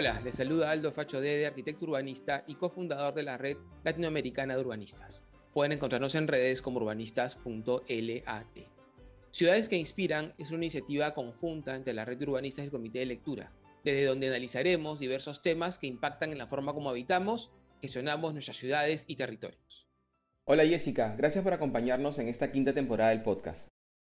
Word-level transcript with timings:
Hola, 0.00 0.18
les 0.24 0.36
saluda 0.36 0.70
Aldo 0.70 0.92
Facho 0.92 1.20
Dede, 1.20 1.46
arquitecto 1.46 1.84
urbanista 1.84 2.42
y 2.46 2.54
cofundador 2.54 3.12
de 3.12 3.22
la 3.22 3.36
red 3.36 3.58
latinoamericana 3.84 4.54
de 4.54 4.62
urbanistas. 4.62 5.26
Pueden 5.52 5.72
encontrarnos 5.72 6.14
en 6.14 6.26
redes 6.26 6.62
como 6.62 6.78
urbanistas.lat. 6.78 8.46
Ciudades 9.30 9.68
que 9.68 9.76
Inspiran 9.76 10.32
es 10.38 10.52
una 10.52 10.64
iniciativa 10.64 11.12
conjunta 11.12 11.76
entre 11.76 11.92
la 11.92 12.06
red 12.06 12.16
de 12.16 12.24
urbanistas 12.24 12.62
y 12.62 12.66
el 12.68 12.70
Comité 12.70 13.00
de 13.00 13.04
Lectura, 13.04 13.52
desde 13.84 14.06
donde 14.06 14.28
analizaremos 14.28 15.00
diversos 15.00 15.42
temas 15.42 15.78
que 15.78 15.88
impactan 15.88 16.32
en 16.32 16.38
la 16.38 16.46
forma 16.46 16.72
como 16.72 16.88
habitamos, 16.88 17.50
gestionamos 17.82 18.32
nuestras 18.32 18.56
ciudades 18.56 19.04
y 19.06 19.16
territorios. 19.16 19.86
Hola 20.46 20.64
Jessica, 20.64 21.14
gracias 21.14 21.44
por 21.44 21.52
acompañarnos 21.52 22.18
en 22.18 22.28
esta 22.28 22.50
quinta 22.50 22.72
temporada 22.72 23.10
del 23.10 23.22
podcast. 23.22 23.68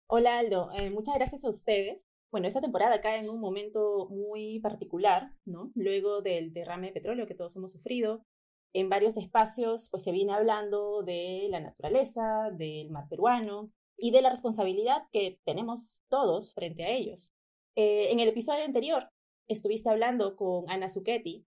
Hola 0.06 0.38
Aldo, 0.38 0.70
eh, 0.78 0.90
muchas 0.90 1.16
gracias 1.16 1.44
a 1.44 1.50
ustedes. 1.50 1.98
Bueno, 2.32 2.48
esta 2.48 2.62
temporada 2.62 3.02
cae 3.02 3.20
en 3.20 3.28
un 3.28 3.40
momento 3.40 4.08
muy 4.08 4.58
particular, 4.60 5.32
¿no? 5.44 5.70
Luego 5.74 6.22
del 6.22 6.54
derrame 6.54 6.86
de 6.86 6.94
petróleo 6.94 7.26
que 7.26 7.34
todos 7.34 7.54
hemos 7.56 7.72
sufrido, 7.72 8.24
en 8.72 8.88
varios 8.88 9.18
espacios 9.18 9.88
pues 9.90 10.02
se 10.02 10.12
viene 10.12 10.32
hablando 10.32 11.02
de 11.02 11.48
la 11.50 11.60
naturaleza, 11.60 12.48
del 12.56 12.88
mar 12.88 13.04
peruano 13.10 13.70
y 13.98 14.12
de 14.12 14.22
la 14.22 14.30
responsabilidad 14.30 15.02
que 15.12 15.40
tenemos 15.44 16.00
todos 16.08 16.54
frente 16.54 16.84
a 16.84 16.88
ellos. 16.88 17.30
Eh, 17.76 18.10
en 18.12 18.20
el 18.20 18.30
episodio 18.30 18.64
anterior 18.64 19.10
estuviste 19.46 19.90
hablando 19.90 20.34
con 20.34 20.70
Ana 20.70 20.88
Zucchetti 20.88 21.44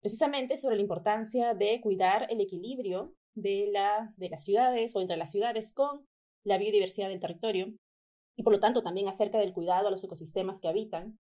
precisamente 0.00 0.56
sobre 0.56 0.74
la 0.74 0.82
importancia 0.82 1.54
de 1.54 1.80
cuidar 1.80 2.26
el 2.30 2.40
equilibrio 2.40 3.14
de 3.36 3.70
las 3.72 4.44
ciudades 4.44 4.96
o 4.96 5.00
entre 5.00 5.18
las 5.18 5.30
ciudades 5.30 5.72
con 5.72 6.04
la 6.42 6.58
biodiversidad 6.58 7.10
del 7.10 7.20
territorio 7.20 7.72
y 8.36 8.42
por 8.42 8.52
lo 8.52 8.60
tanto 8.60 8.82
también 8.82 9.08
acerca 9.08 9.38
del 9.38 9.52
cuidado 9.52 9.88
a 9.88 9.90
los 9.90 10.04
ecosistemas 10.04 10.60
que 10.60 10.68
habitan, 10.68 11.18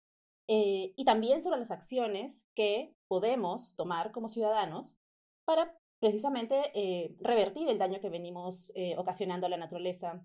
eh, 0.48 0.94
y 0.96 1.05
también 1.05 1.41
sobre 1.41 1.60
las 1.60 1.71
acciones 1.71 2.48
que 2.54 2.94
podemos 3.08 3.76
tomar 3.76 4.12
como 4.12 4.30
ciudadanos 4.30 4.98
para 5.43 5.76
precisamente 5.99 6.55
eh, 6.76 7.16
revertir 7.20 7.68
el 7.70 7.80
daño 7.80 7.99
que 7.99 8.10
venimos 8.10 8.71
eh, 8.76 8.96
ocasionando 8.98 9.48
a 9.48 9.49
la 9.49 9.58
naturaleza 9.58 10.24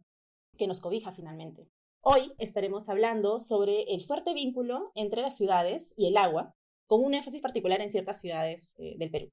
que 0.58 0.66
nos 0.66 0.80
cobija 0.80 1.12
finalmente. 1.12 1.68
Hoy 2.02 2.34
estaremos 2.38 2.88
hablando 2.88 3.40
sobre 3.40 3.82
el 3.94 4.04
fuerte 4.04 4.34
vínculo 4.34 4.90
entre 4.94 5.22
las 5.22 5.36
ciudades 5.36 5.94
y 5.96 6.08
el 6.08 6.16
agua, 6.16 6.54
con 6.86 7.02
un 7.02 7.14
énfasis 7.14 7.40
particular 7.40 7.80
en 7.80 7.90
ciertas 7.90 8.20
ciudades 8.20 8.74
del 8.76 9.10
Perú. 9.10 9.28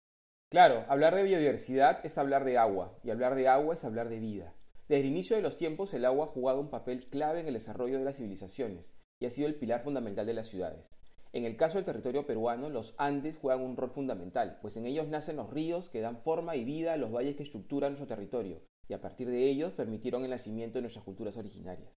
Claro, 0.49 0.85
hablar 0.89 1.15
de 1.15 1.23
biodiversidad 1.23 2.05
es 2.05 2.17
hablar 2.17 2.45
de 2.45 2.57
agua, 2.57 2.97
y 3.03 3.09
hablar 3.09 3.35
de 3.35 3.47
agua 3.47 3.73
es 3.73 3.83
hablar 3.83 4.09
de 4.09 4.19
vida. 4.19 4.56
Desde 4.87 5.01
el 5.01 5.07
inicio 5.07 5.35
de 5.35 5.41
los 5.41 5.57
tiempos, 5.57 5.93
el 5.93 6.05
agua 6.05 6.25
ha 6.25 6.29
jugado 6.29 6.61
un 6.61 6.69
papel 6.69 7.09
clave 7.09 7.41
en 7.41 7.47
el 7.47 7.55
desarrollo 7.55 7.99
de 7.99 8.05
las 8.05 8.15
civilizaciones 8.15 8.85
y 9.19 9.25
ha 9.25 9.31
sido 9.31 9.47
el 9.47 9.55
pilar 9.55 9.83
fundamental 9.83 10.25
de 10.25 10.33
las 10.33 10.47
ciudades. 10.47 10.89
En 11.33 11.43
el 11.43 11.57
caso 11.57 11.77
del 11.77 11.83
territorio 11.83 12.25
peruano, 12.25 12.69
los 12.69 12.95
Andes 12.97 13.37
juegan 13.37 13.63
un 13.63 13.75
rol 13.75 13.91
fundamental, 13.91 14.59
pues 14.61 14.77
en 14.77 14.85
ellos 14.85 15.09
nacen 15.09 15.35
los 15.35 15.49
ríos 15.49 15.89
que 15.89 15.99
dan 15.99 16.21
forma 16.23 16.55
y 16.55 16.63
vida 16.63 16.93
a 16.93 16.97
los 16.97 17.11
valles 17.11 17.35
que 17.35 17.43
estructuran 17.43 17.91
nuestro 17.91 18.07
territorio, 18.07 18.61
y 18.87 18.93
a 18.93 19.01
partir 19.01 19.29
de 19.29 19.49
ellos 19.49 19.73
permitieron 19.73 20.23
el 20.23 20.29
nacimiento 20.29 20.77
de 20.77 20.83
nuestras 20.83 21.03
culturas 21.03 21.35
originarias. 21.35 21.93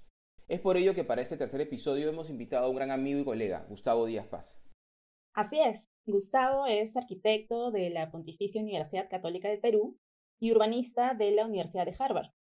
Es 0.48 0.60
por 0.60 0.76
ello 0.76 0.92
que 0.92 1.04
para 1.04 1.22
este 1.22 1.36
tercer 1.36 1.60
episodio 1.60 2.08
hemos 2.08 2.28
invitado 2.28 2.66
a 2.66 2.68
un 2.68 2.74
gran 2.74 2.90
amigo 2.90 3.20
y 3.20 3.24
colega, 3.24 3.66
Gustavo 3.68 4.06
Díaz 4.06 4.26
Paz. 4.26 4.60
Así 5.32 5.60
es, 5.60 5.92
Gustavo 6.06 6.66
es 6.66 6.96
arquitecto 6.96 7.70
de 7.70 7.90
la 7.90 8.10
Pontificia 8.10 8.60
Universidad 8.60 9.08
Católica 9.08 9.48
del 9.48 9.60
Perú 9.60 9.96
y 10.40 10.50
urbanista 10.50 11.14
de 11.14 11.30
la 11.30 11.46
Universidad 11.46 11.86
de 11.86 11.94
Harvard. 11.96 12.32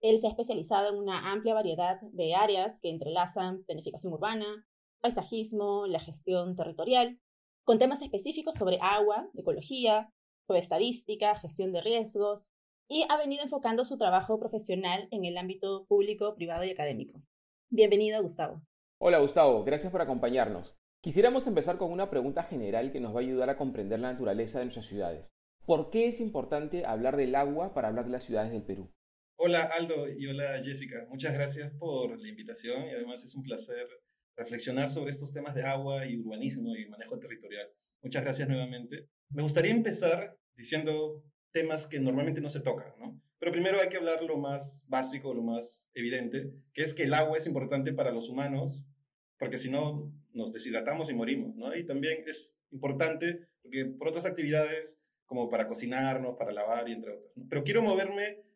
Él 0.00 0.18
se 0.18 0.26
ha 0.26 0.30
especializado 0.30 0.90
en 0.90 0.98
una 0.98 1.32
amplia 1.32 1.54
variedad 1.54 2.00
de 2.12 2.34
áreas 2.34 2.78
que 2.80 2.90
entrelazan 2.90 3.64
planificación 3.64 4.12
urbana, 4.12 4.66
paisajismo, 5.00 5.86
la 5.86 6.00
gestión 6.00 6.56
territorial, 6.56 7.18
con 7.64 7.78
temas 7.78 8.02
específicos 8.02 8.56
sobre 8.56 8.78
agua, 8.80 9.28
ecología, 9.34 10.12
estadística, 10.54 11.34
gestión 11.36 11.72
de 11.72 11.80
riesgos, 11.80 12.52
y 12.88 13.04
ha 13.08 13.16
venido 13.16 13.42
enfocando 13.42 13.84
su 13.84 13.98
trabajo 13.98 14.38
profesional 14.38 15.08
en 15.10 15.24
el 15.24 15.36
ámbito 15.38 15.86
público, 15.88 16.34
privado 16.36 16.64
y 16.64 16.70
académico. 16.70 17.20
Bienvenido, 17.68 18.22
Gustavo. 18.22 18.62
Hola, 18.98 19.18
Gustavo, 19.18 19.64
gracias 19.64 19.90
por 19.90 20.02
acompañarnos. 20.02 20.76
Quisiéramos 21.02 21.46
empezar 21.46 21.78
con 21.78 21.90
una 21.90 22.10
pregunta 22.10 22.44
general 22.44 22.92
que 22.92 23.00
nos 23.00 23.14
va 23.14 23.18
a 23.18 23.22
ayudar 23.22 23.50
a 23.50 23.58
comprender 23.58 23.98
la 23.98 24.12
naturaleza 24.12 24.58
de 24.58 24.66
nuestras 24.66 24.86
ciudades. 24.86 25.28
¿Por 25.64 25.90
qué 25.90 26.06
es 26.06 26.20
importante 26.20 26.86
hablar 26.86 27.16
del 27.16 27.34
agua 27.34 27.74
para 27.74 27.88
hablar 27.88 28.04
de 28.04 28.12
las 28.12 28.22
ciudades 28.22 28.52
del 28.52 28.62
Perú? 28.62 28.88
Hola 29.38 29.64
Aldo 29.64 30.08
y 30.10 30.26
hola 30.28 30.62
Jessica. 30.64 31.06
Muchas 31.10 31.34
gracias 31.34 31.70
por 31.74 32.18
la 32.18 32.26
invitación 32.26 32.86
y 32.86 32.92
además 32.92 33.22
es 33.22 33.34
un 33.34 33.42
placer 33.42 33.86
reflexionar 34.34 34.88
sobre 34.88 35.10
estos 35.10 35.30
temas 35.30 35.54
de 35.54 35.62
agua 35.62 36.06
y 36.06 36.16
urbanismo 36.16 36.74
y 36.74 36.88
manejo 36.88 37.18
territorial. 37.18 37.68
Muchas 38.00 38.24
gracias 38.24 38.48
nuevamente. 38.48 39.10
Me 39.28 39.42
gustaría 39.42 39.72
empezar 39.72 40.38
diciendo 40.54 41.22
temas 41.52 41.86
que 41.86 42.00
normalmente 42.00 42.40
no 42.40 42.48
se 42.48 42.60
tocan, 42.60 42.94
¿no? 42.98 43.20
Pero 43.38 43.52
primero 43.52 43.78
hay 43.78 43.90
que 43.90 43.98
hablar 43.98 44.22
lo 44.22 44.38
más 44.38 44.86
básico, 44.88 45.34
lo 45.34 45.42
más 45.42 45.86
evidente, 45.92 46.50
que 46.72 46.82
es 46.82 46.94
que 46.94 47.02
el 47.02 47.12
agua 47.12 47.36
es 47.36 47.46
importante 47.46 47.92
para 47.92 48.12
los 48.12 48.30
humanos, 48.30 48.86
porque 49.38 49.58
si 49.58 49.68
no 49.68 50.14
nos 50.32 50.54
deshidratamos 50.54 51.10
y 51.10 51.14
morimos, 51.14 51.54
¿no? 51.56 51.76
Y 51.76 51.84
también 51.84 52.24
es 52.26 52.56
importante 52.70 53.48
porque 53.60 53.84
por 53.84 54.08
otras 54.08 54.24
actividades 54.24 54.98
como 55.26 55.50
para 55.50 55.68
cocinarnos, 55.68 56.36
para 56.38 56.52
lavar 56.52 56.88
y 56.88 56.92
entre 56.92 57.12
otras. 57.12 57.32
Pero 57.50 57.64
quiero 57.64 57.82
moverme 57.82 58.46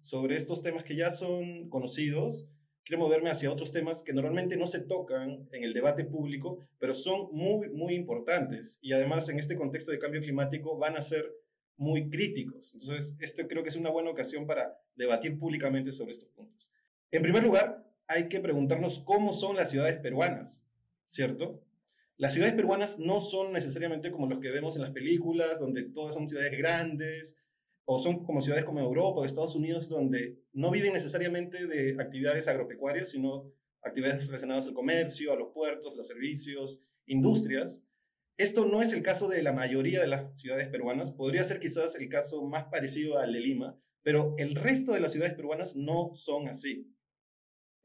sobre 0.00 0.36
estos 0.36 0.62
temas 0.62 0.84
que 0.84 0.96
ya 0.96 1.10
son 1.10 1.68
conocidos, 1.68 2.48
quiero 2.84 3.02
moverme 3.02 3.30
hacia 3.30 3.52
otros 3.52 3.72
temas 3.72 4.02
que 4.02 4.12
normalmente 4.12 4.56
no 4.56 4.66
se 4.66 4.80
tocan 4.80 5.46
en 5.52 5.62
el 5.62 5.74
debate 5.74 6.04
público, 6.04 6.66
pero 6.78 6.94
son 6.94 7.28
muy, 7.32 7.68
muy 7.68 7.94
importantes 7.94 8.78
y 8.80 8.92
además 8.92 9.28
en 9.28 9.38
este 9.38 9.56
contexto 9.56 9.92
de 9.92 9.98
cambio 9.98 10.20
climático 10.22 10.78
van 10.78 10.96
a 10.96 11.02
ser 11.02 11.30
muy 11.76 12.08
críticos. 12.08 12.74
Entonces, 12.74 13.14
esto 13.20 13.46
creo 13.46 13.62
que 13.62 13.68
es 13.68 13.76
una 13.76 13.90
buena 13.90 14.10
ocasión 14.10 14.46
para 14.46 14.76
debatir 14.96 15.38
públicamente 15.38 15.92
sobre 15.92 16.12
estos 16.12 16.30
puntos. 16.30 16.70
En 17.10 17.22
primer 17.22 17.42
lugar, 17.42 17.86
hay 18.06 18.28
que 18.28 18.40
preguntarnos 18.40 19.00
cómo 19.00 19.32
son 19.32 19.56
las 19.56 19.70
ciudades 19.70 19.98
peruanas, 19.98 20.64
¿cierto? 21.06 21.62
Las 22.16 22.32
ciudades 22.32 22.54
peruanas 22.54 22.98
no 22.98 23.20
son 23.20 23.52
necesariamente 23.52 24.10
como 24.10 24.26
los 24.26 24.40
que 24.40 24.50
vemos 24.50 24.74
en 24.76 24.82
las 24.82 24.90
películas, 24.90 25.60
donde 25.60 25.84
todas 25.84 26.14
son 26.14 26.28
ciudades 26.28 26.56
grandes, 26.58 27.36
o 27.90 27.98
son 27.98 28.22
como 28.22 28.42
ciudades 28.42 28.66
como 28.66 28.80
Europa 28.80 29.20
o 29.20 29.24
Estados 29.24 29.56
Unidos, 29.56 29.88
donde 29.88 30.38
no 30.52 30.70
viven 30.70 30.92
necesariamente 30.92 31.66
de 31.66 31.96
actividades 31.98 32.46
agropecuarias, 32.46 33.08
sino 33.08 33.50
actividades 33.80 34.26
relacionadas 34.26 34.66
al 34.66 34.74
comercio, 34.74 35.32
a 35.32 35.36
los 35.36 35.54
puertos, 35.54 35.96
los 35.96 36.06
servicios, 36.06 36.82
industrias. 37.06 37.80
Esto 38.36 38.66
no 38.66 38.82
es 38.82 38.92
el 38.92 39.02
caso 39.02 39.26
de 39.26 39.42
la 39.42 39.54
mayoría 39.54 40.02
de 40.02 40.06
las 40.06 40.38
ciudades 40.38 40.68
peruanas, 40.68 41.12
podría 41.12 41.42
ser 41.44 41.60
quizás 41.60 41.94
el 41.94 42.10
caso 42.10 42.44
más 42.44 42.66
parecido 42.66 43.16
al 43.16 43.32
de 43.32 43.40
Lima, 43.40 43.80
pero 44.02 44.34
el 44.36 44.54
resto 44.54 44.92
de 44.92 45.00
las 45.00 45.12
ciudades 45.12 45.34
peruanas 45.34 45.74
no 45.74 46.10
son 46.14 46.46
así. 46.46 46.94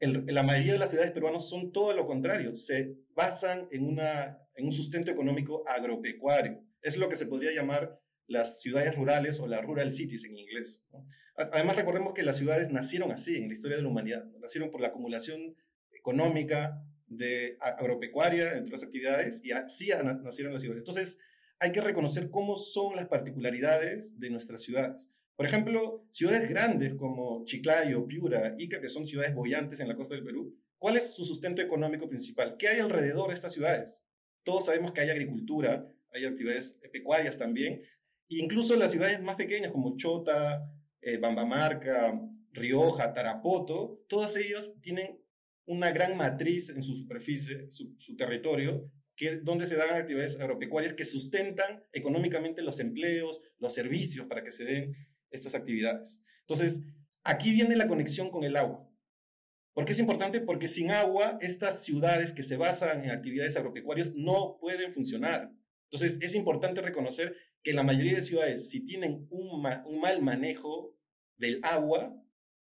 la 0.00 0.42
mayoría 0.42 0.74
de 0.74 0.80
las 0.80 0.90
ciudades 0.90 1.12
peruanas 1.12 1.48
son 1.48 1.72
todo 1.72 1.94
lo 1.94 2.06
contrario, 2.06 2.54
se 2.56 2.94
basan 3.14 3.68
en, 3.70 3.88
una, 3.88 4.38
en 4.54 4.66
un 4.66 4.72
sustento 4.72 5.10
económico 5.10 5.66
agropecuario. 5.66 6.62
Es 6.82 6.98
lo 6.98 7.08
que 7.08 7.16
se 7.16 7.24
podría 7.24 7.54
llamar 7.54 8.03
las 8.26 8.60
ciudades 8.60 8.96
rurales 8.96 9.38
o 9.40 9.46
las 9.46 9.64
rural 9.64 9.92
cities 9.92 10.24
en 10.24 10.36
inglés. 10.36 10.82
Además, 11.36 11.76
recordemos 11.76 12.14
que 12.14 12.22
las 12.22 12.36
ciudades 12.36 12.70
nacieron 12.70 13.12
así 13.12 13.36
en 13.36 13.48
la 13.48 13.54
historia 13.54 13.76
de 13.76 13.82
la 13.82 13.88
humanidad. 13.88 14.24
Nacieron 14.40 14.70
por 14.70 14.80
la 14.80 14.88
acumulación 14.88 15.56
económica 15.90 16.82
de 17.06 17.56
agropecuaria, 17.60 18.52
entre 18.52 18.66
otras 18.66 18.84
actividades, 18.84 19.44
y 19.44 19.52
así 19.52 19.90
nacieron 20.22 20.52
las 20.52 20.62
ciudades. 20.62 20.80
Entonces, 20.80 21.18
hay 21.58 21.72
que 21.72 21.80
reconocer 21.80 22.30
cómo 22.30 22.56
son 22.56 22.96
las 22.96 23.08
particularidades 23.08 24.18
de 24.18 24.30
nuestras 24.30 24.62
ciudades. 24.62 25.08
Por 25.36 25.46
ejemplo, 25.46 26.06
ciudades 26.12 26.48
grandes 26.48 26.94
como 26.94 27.44
Chiclayo, 27.44 28.06
Piura, 28.06 28.54
Ica, 28.58 28.80
que 28.80 28.88
son 28.88 29.06
ciudades 29.06 29.34
bollantes 29.34 29.80
en 29.80 29.88
la 29.88 29.96
costa 29.96 30.14
del 30.14 30.24
Perú, 30.24 30.56
¿cuál 30.78 30.96
es 30.96 31.14
su 31.14 31.24
sustento 31.24 31.60
económico 31.60 32.08
principal? 32.08 32.56
¿Qué 32.56 32.68
hay 32.68 32.80
alrededor 32.80 33.28
de 33.28 33.34
estas 33.34 33.52
ciudades? 33.52 33.98
Todos 34.44 34.66
sabemos 34.66 34.92
que 34.92 35.00
hay 35.00 35.10
agricultura, 35.10 35.90
hay 36.12 36.24
actividades 36.26 36.78
pecuarias 36.92 37.38
también, 37.38 37.82
Incluso 38.28 38.76
las 38.76 38.90
ciudades 38.90 39.22
más 39.22 39.36
pequeñas 39.36 39.70
como 39.70 39.96
Chota, 39.96 40.70
eh, 41.00 41.18
Bambamarca, 41.18 42.18
Rioja, 42.52 43.12
Tarapoto, 43.12 44.04
todas 44.08 44.36
ellas 44.36 44.70
tienen 44.80 45.20
una 45.66 45.92
gran 45.92 46.16
matriz 46.16 46.68
en 46.68 46.82
su 46.82 46.94
superficie, 46.96 47.70
su, 47.70 48.16
territorio, 48.16 48.90
donde 49.42 49.66
se 49.66 49.76
dan 49.76 49.90
actividades 49.90 50.38
agropecuarias 50.40 50.94
que 50.94 51.04
sustentan 51.04 51.84
económicamente 51.92 52.62
los 52.62 52.80
empleos, 52.80 53.40
los 53.58 53.72
servicios 53.72 54.26
para 54.26 54.42
que 54.42 54.52
se 54.52 54.64
den 54.64 54.94
estas 55.30 55.54
actividades. 55.54 56.20
Entonces, 56.40 56.80
aquí 57.22 57.52
viene 57.52 57.76
la 57.76 57.88
conexión 57.88 58.30
con 58.30 58.44
el 58.44 58.56
agua. 58.56 58.88
¿Por 59.72 59.84
qué 59.84 59.92
es 59.92 59.98
importante? 59.98 60.40
Porque 60.40 60.68
sin 60.68 60.90
agua, 60.90 61.38
estas 61.40 61.84
ciudades 61.84 62.32
que 62.32 62.42
se 62.42 62.56
basan 62.56 63.04
en 63.04 63.10
actividades 63.10 63.56
agropecuarias 63.56 64.14
no 64.14 64.58
pueden 64.60 64.92
funcionar. 64.92 65.50
Entonces, 65.90 66.18
es 66.20 66.34
importante 66.34 66.80
reconocer 66.80 67.36
que 67.64 67.72
la 67.72 67.82
mayoría 67.82 68.14
de 68.14 68.22
ciudades, 68.22 68.68
si 68.68 68.84
tienen 68.84 69.26
un, 69.30 69.62
mal 69.62 70.22
manejo 70.22 70.94
del 71.36 71.60
agua, 71.64 72.14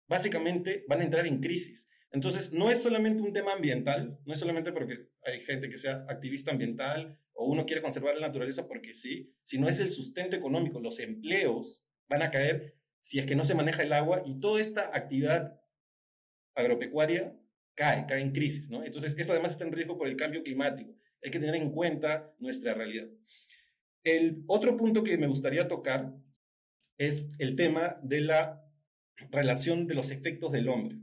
básicamente 0.07 0.85
van 0.87 1.01
a 1.01 1.03
entrar 1.03 1.25
en 1.25 1.41
crisis. 1.41 1.89
Entonces, 2.11 2.53
no 2.53 2.69
es 2.69 2.81
solamente 2.81 3.23
un 3.23 3.33
tema 3.33 3.53
ambiental, 3.53 4.19
no 4.23 4.33
es 4.33 4.39
solamente 4.39 4.71
porque 4.71 5.09
hay 5.25 5.41
gente 5.41 5.67
que 5.67 5.79
sea 5.79 6.05
activista 6.07 6.51
ambiental 6.51 7.17
o 7.33 7.47
uno 7.47 7.65
quiere 7.65 7.81
conservar 7.81 8.15
la 8.15 8.27
naturaleza 8.27 8.67
porque 8.67 8.93
sí, 8.93 9.33
sino 9.41 9.67
es 9.67 9.79
el 9.79 9.89
sustento 9.89 10.35
económico, 10.35 10.79
los 10.79 10.99
empleos 10.99 11.83
van 12.07 12.21
a 12.21 12.29
caer 12.29 12.75
si 12.99 13.17
es 13.17 13.25
que 13.25 13.35
no 13.35 13.43
se 13.45 13.55
maneja 13.55 13.81
el 13.81 13.93
agua 13.93 14.21
y 14.25 14.39
toda 14.39 14.61
esta 14.61 14.91
actividad 14.95 15.59
agropecuaria 16.53 17.35
cae, 17.73 18.05
cae 18.05 18.21
en 18.21 18.31
crisis, 18.31 18.69
¿no? 18.69 18.83
Entonces, 18.83 19.15
esto 19.17 19.33
además 19.33 19.53
está 19.53 19.65
en 19.65 19.71
riesgo 19.71 19.97
por 19.97 20.07
el 20.07 20.15
cambio 20.15 20.43
climático. 20.43 20.95
Hay 21.23 21.31
que 21.31 21.39
tener 21.39 21.55
en 21.55 21.71
cuenta 21.71 22.31
nuestra 22.37 22.75
realidad. 22.75 23.07
El 24.03 24.43
otro 24.47 24.75
punto 24.75 25.03
que 25.03 25.17
me 25.17 25.27
gustaría 25.27 25.67
tocar 25.67 26.13
es 26.97 27.29
el 27.39 27.55
tema 27.55 27.99
de 28.03 28.21
la 28.21 28.61
relación 29.31 29.87
de 29.87 29.95
los 29.95 30.11
efectos 30.11 30.51
del 30.51 30.67
hombre. 30.67 30.97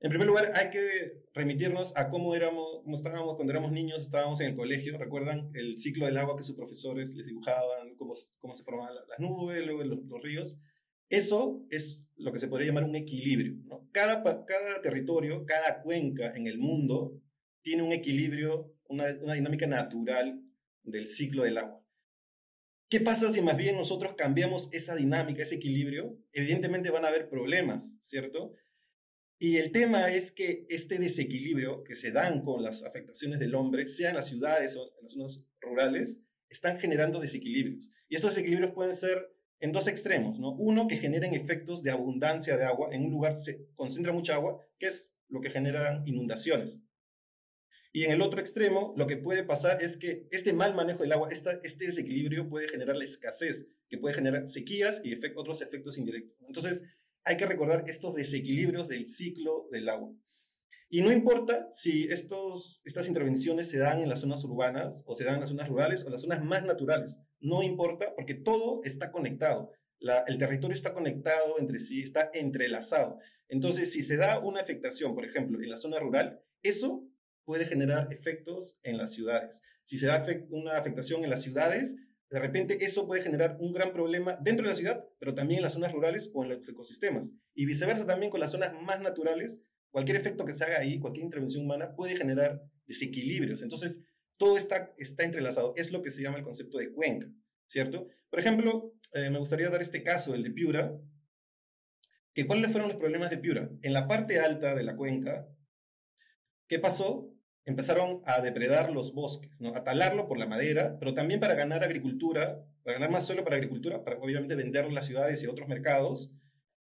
En 0.00 0.08
primer 0.08 0.26
lugar, 0.26 0.52
hay 0.54 0.70
que 0.70 1.24
remitirnos 1.34 1.94
a 1.94 2.08
cómo 2.08 2.34
éramos, 2.34 2.80
cómo 2.82 2.96
estábamos 2.96 3.36
cuando 3.36 3.52
éramos 3.52 3.72
niños, 3.72 4.00
estábamos 4.00 4.40
en 4.40 4.48
el 4.48 4.56
colegio, 4.56 4.96
¿recuerdan 4.96 5.50
el 5.54 5.76
ciclo 5.76 6.06
del 6.06 6.16
agua 6.16 6.38
que 6.38 6.42
sus 6.42 6.56
profesores 6.56 7.14
les 7.14 7.26
dibujaban, 7.26 7.94
cómo, 7.96 8.14
se 8.14 8.64
formaban 8.64 8.94
las 8.94 9.20
nubes, 9.20 9.64
luego 9.66 9.84
los, 9.84 10.22
ríos? 10.22 10.56
Eso 11.10 11.66
es 11.68 12.08
lo 12.16 12.32
que 12.32 12.38
se 12.38 12.48
podría 12.48 12.68
llamar 12.68 12.84
un 12.84 12.96
equilibrio. 12.96 13.58
Cada, 13.92 14.22
territorio, 14.80 15.44
cada 15.44 15.82
cuenca 15.82 16.32
en 16.34 16.46
el 16.46 16.56
mundo 16.56 17.20
tiene 17.60 17.82
un 17.82 17.92
equilibrio, 17.92 18.72
una 18.88 19.34
dinámica 19.34 19.66
natural 19.66 20.40
del 20.82 21.06
ciclo 21.08 21.42
del 21.42 21.58
agua. 21.58 21.79
¿Qué 22.90 22.98
pasa 22.98 23.30
si 23.30 23.40
más 23.40 23.56
bien 23.56 23.76
nosotros 23.76 24.14
cambiamos 24.18 24.68
esa 24.72 24.96
dinámica, 24.96 25.44
ese 25.44 25.54
equilibrio? 25.54 26.18
Evidentemente 26.32 26.90
van 26.90 27.04
a 27.04 27.08
haber 27.08 27.28
problemas, 27.28 27.96
¿cierto? 28.00 28.56
Y 29.38 29.58
el 29.58 29.70
tema 29.70 30.12
es 30.12 30.32
que 30.32 30.66
este 30.68 30.98
desequilibrio 30.98 31.84
que 31.84 31.94
se 31.94 32.10
dan 32.10 32.42
con 32.42 32.64
las 32.64 32.82
afectaciones 32.82 33.38
del 33.38 33.54
hombre, 33.54 33.86
sea 33.86 34.10
en 34.10 34.16
las 34.16 34.26
ciudades 34.26 34.74
o 34.74 34.82
en 34.98 35.04
las 35.04 35.12
zonas 35.12 35.40
rurales, 35.60 36.20
están 36.48 36.80
generando 36.80 37.20
desequilibrios. 37.20 37.88
Y 38.08 38.16
estos 38.16 38.30
desequilibrios 38.30 38.72
pueden 38.72 38.96
ser 38.96 39.36
en 39.60 39.70
dos 39.70 39.86
extremos, 39.86 40.40
¿no? 40.40 40.50
Uno, 40.56 40.88
que 40.88 40.96
generen 40.96 41.32
efectos 41.32 41.84
de 41.84 41.92
abundancia 41.92 42.56
de 42.56 42.64
agua. 42.64 42.88
En 42.90 43.04
un 43.04 43.12
lugar 43.12 43.36
se 43.36 43.68
concentra 43.76 44.12
mucha 44.12 44.34
agua, 44.34 44.66
que 44.80 44.88
es 44.88 45.14
lo 45.28 45.40
que 45.40 45.50
genera 45.50 46.02
inundaciones. 46.06 46.80
Y 47.92 48.04
en 48.04 48.12
el 48.12 48.22
otro 48.22 48.40
extremo, 48.40 48.94
lo 48.96 49.06
que 49.06 49.16
puede 49.16 49.42
pasar 49.42 49.82
es 49.82 49.96
que 49.96 50.28
este 50.30 50.52
mal 50.52 50.74
manejo 50.74 51.02
del 51.02 51.12
agua, 51.12 51.28
esta, 51.30 51.60
este 51.64 51.86
desequilibrio 51.86 52.48
puede 52.48 52.68
generar 52.68 52.96
la 52.96 53.04
escasez, 53.04 53.66
que 53.88 53.98
puede 53.98 54.14
generar 54.14 54.46
sequías 54.46 55.00
y 55.02 55.18
otros 55.34 55.60
efectos 55.60 55.98
indirectos. 55.98 56.36
Entonces, 56.46 56.82
hay 57.24 57.36
que 57.36 57.46
recordar 57.46 57.84
estos 57.88 58.14
desequilibrios 58.14 58.88
del 58.88 59.08
ciclo 59.08 59.66
del 59.72 59.88
agua. 59.88 60.14
Y 60.88 61.02
no 61.02 61.12
importa 61.12 61.68
si 61.70 62.08
estos, 62.08 62.80
estas 62.84 63.06
intervenciones 63.06 63.68
se 63.70 63.78
dan 63.78 64.00
en 64.00 64.08
las 64.08 64.20
zonas 64.20 64.42
urbanas 64.44 65.04
o 65.06 65.14
se 65.14 65.24
dan 65.24 65.34
en 65.34 65.40
las 65.40 65.50
zonas 65.50 65.68
rurales 65.68 66.04
o 66.04 66.10
las 66.10 66.22
zonas 66.22 66.42
más 66.42 66.64
naturales. 66.64 67.20
No 67.38 67.62
importa 67.62 68.12
porque 68.16 68.34
todo 68.34 68.82
está 68.84 69.12
conectado. 69.12 69.72
el 70.26 70.38
territorio 70.38 70.74
está 70.74 70.92
conectado 70.92 71.58
entre 71.58 71.78
sí, 71.78 72.02
está 72.02 72.30
entrelazado. 72.34 73.18
Entonces, 73.48 73.92
si 73.92 74.02
se 74.02 74.16
da 74.16 74.40
una 74.40 74.60
afectación, 74.60 75.14
por 75.14 75.24
ejemplo, 75.24 75.60
en 75.60 75.70
la 75.70 75.76
zona 75.76 75.98
rural, 76.00 76.40
eso 76.62 77.08
puede 77.50 77.66
generar 77.66 78.12
efectos 78.12 78.78
en 78.84 78.96
las 78.96 79.12
ciudades. 79.12 79.60
Si 79.82 79.98
se 79.98 80.06
da 80.06 80.24
una 80.50 80.78
afectación 80.78 81.24
en 81.24 81.30
las 81.30 81.42
ciudades, 81.42 81.96
de 82.30 82.38
repente 82.38 82.78
eso 82.84 83.08
puede 83.08 83.22
generar 83.22 83.56
un 83.58 83.72
gran 83.72 83.92
problema 83.92 84.38
dentro 84.40 84.62
de 84.62 84.70
la 84.70 84.76
ciudad, 84.76 85.04
pero 85.18 85.34
también 85.34 85.58
en 85.58 85.64
las 85.64 85.72
zonas 85.72 85.92
rurales 85.92 86.30
o 86.32 86.44
en 86.44 86.50
los 86.50 86.68
ecosistemas. 86.68 87.32
Y 87.52 87.66
viceversa 87.66 88.06
también 88.06 88.30
con 88.30 88.38
las 88.38 88.52
zonas 88.52 88.72
más 88.80 89.00
naturales, 89.00 89.58
cualquier 89.90 90.16
efecto 90.16 90.44
que 90.44 90.52
se 90.52 90.62
haga 90.62 90.78
ahí, 90.78 91.00
cualquier 91.00 91.24
intervención 91.24 91.64
humana 91.64 91.96
puede 91.96 92.16
generar 92.16 92.62
desequilibrios. 92.86 93.62
Entonces, 93.62 93.98
todo 94.36 94.56
está, 94.56 94.94
está 94.96 95.24
entrelazado. 95.24 95.72
Es 95.74 95.90
lo 95.90 96.02
que 96.02 96.12
se 96.12 96.22
llama 96.22 96.38
el 96.38 96.44
concepto 96.44 96.78
de 96.78 96.92
cuenca, 96.92 97.26
¿cierto? 97.66 98.06
Por 98.30 98.38
ejemplo, 98.38 98.94
eh, 99.12 99.28
me 99.28 99.40
gustaría 99.40 99.68
dar 99.70 99.82
este 99.82 100.04
caso, 100.04 100.36
el 100.36 100.44
de 100.44 100.52
Piura, 100.52 100.96
cuáles 102.46 102.70
fueron 102.70 102.88
los 102.88 102.98
problemas 102.98 103.30
de 103.30 103.38
Piura. 103.38 103.70
En 103.82 103.92
la 103.92 104.06
parte 104.06 104.38
alta 104.38 104.74
de 104.74 104.84
la 104.84 104.96
cuenca, 104.96 105.46
¿qué 106.68 106.78
pasó? 106.78 107.29
Empezaron 107.64 108.22
a 108.24 108.40
depredar 108.40 108.90
los 108.90 109.12
bosques, 109.12 109.50
¿no? 109.60 109.74
a 109.76 109.84
talarlo 109.84 110.26
por 110.26 110.38
la 110.38 110.46
madera, 110.46 110.96
pero 110.98 111.14
también 111.14 111.40
para 111.40 111.54
ganar 111.54 111.84
agricultura, 111.84 112.64
para 112.82 112.94
ganar 112.94 113.10
más 113.10 113.26
suelo 113.26 113.44
para 113.44 113.56
agricultura, 113.56 114.04
para 114.04 114.18
obviamente 114.18 114.54
venderlo 114.54 114.88
en 114.88 114.94
las 114.94 115.06
ciudades 115.06 115.42
y 115.42 115.46
otros 115.46 115.68
mercados. 115.68 116.32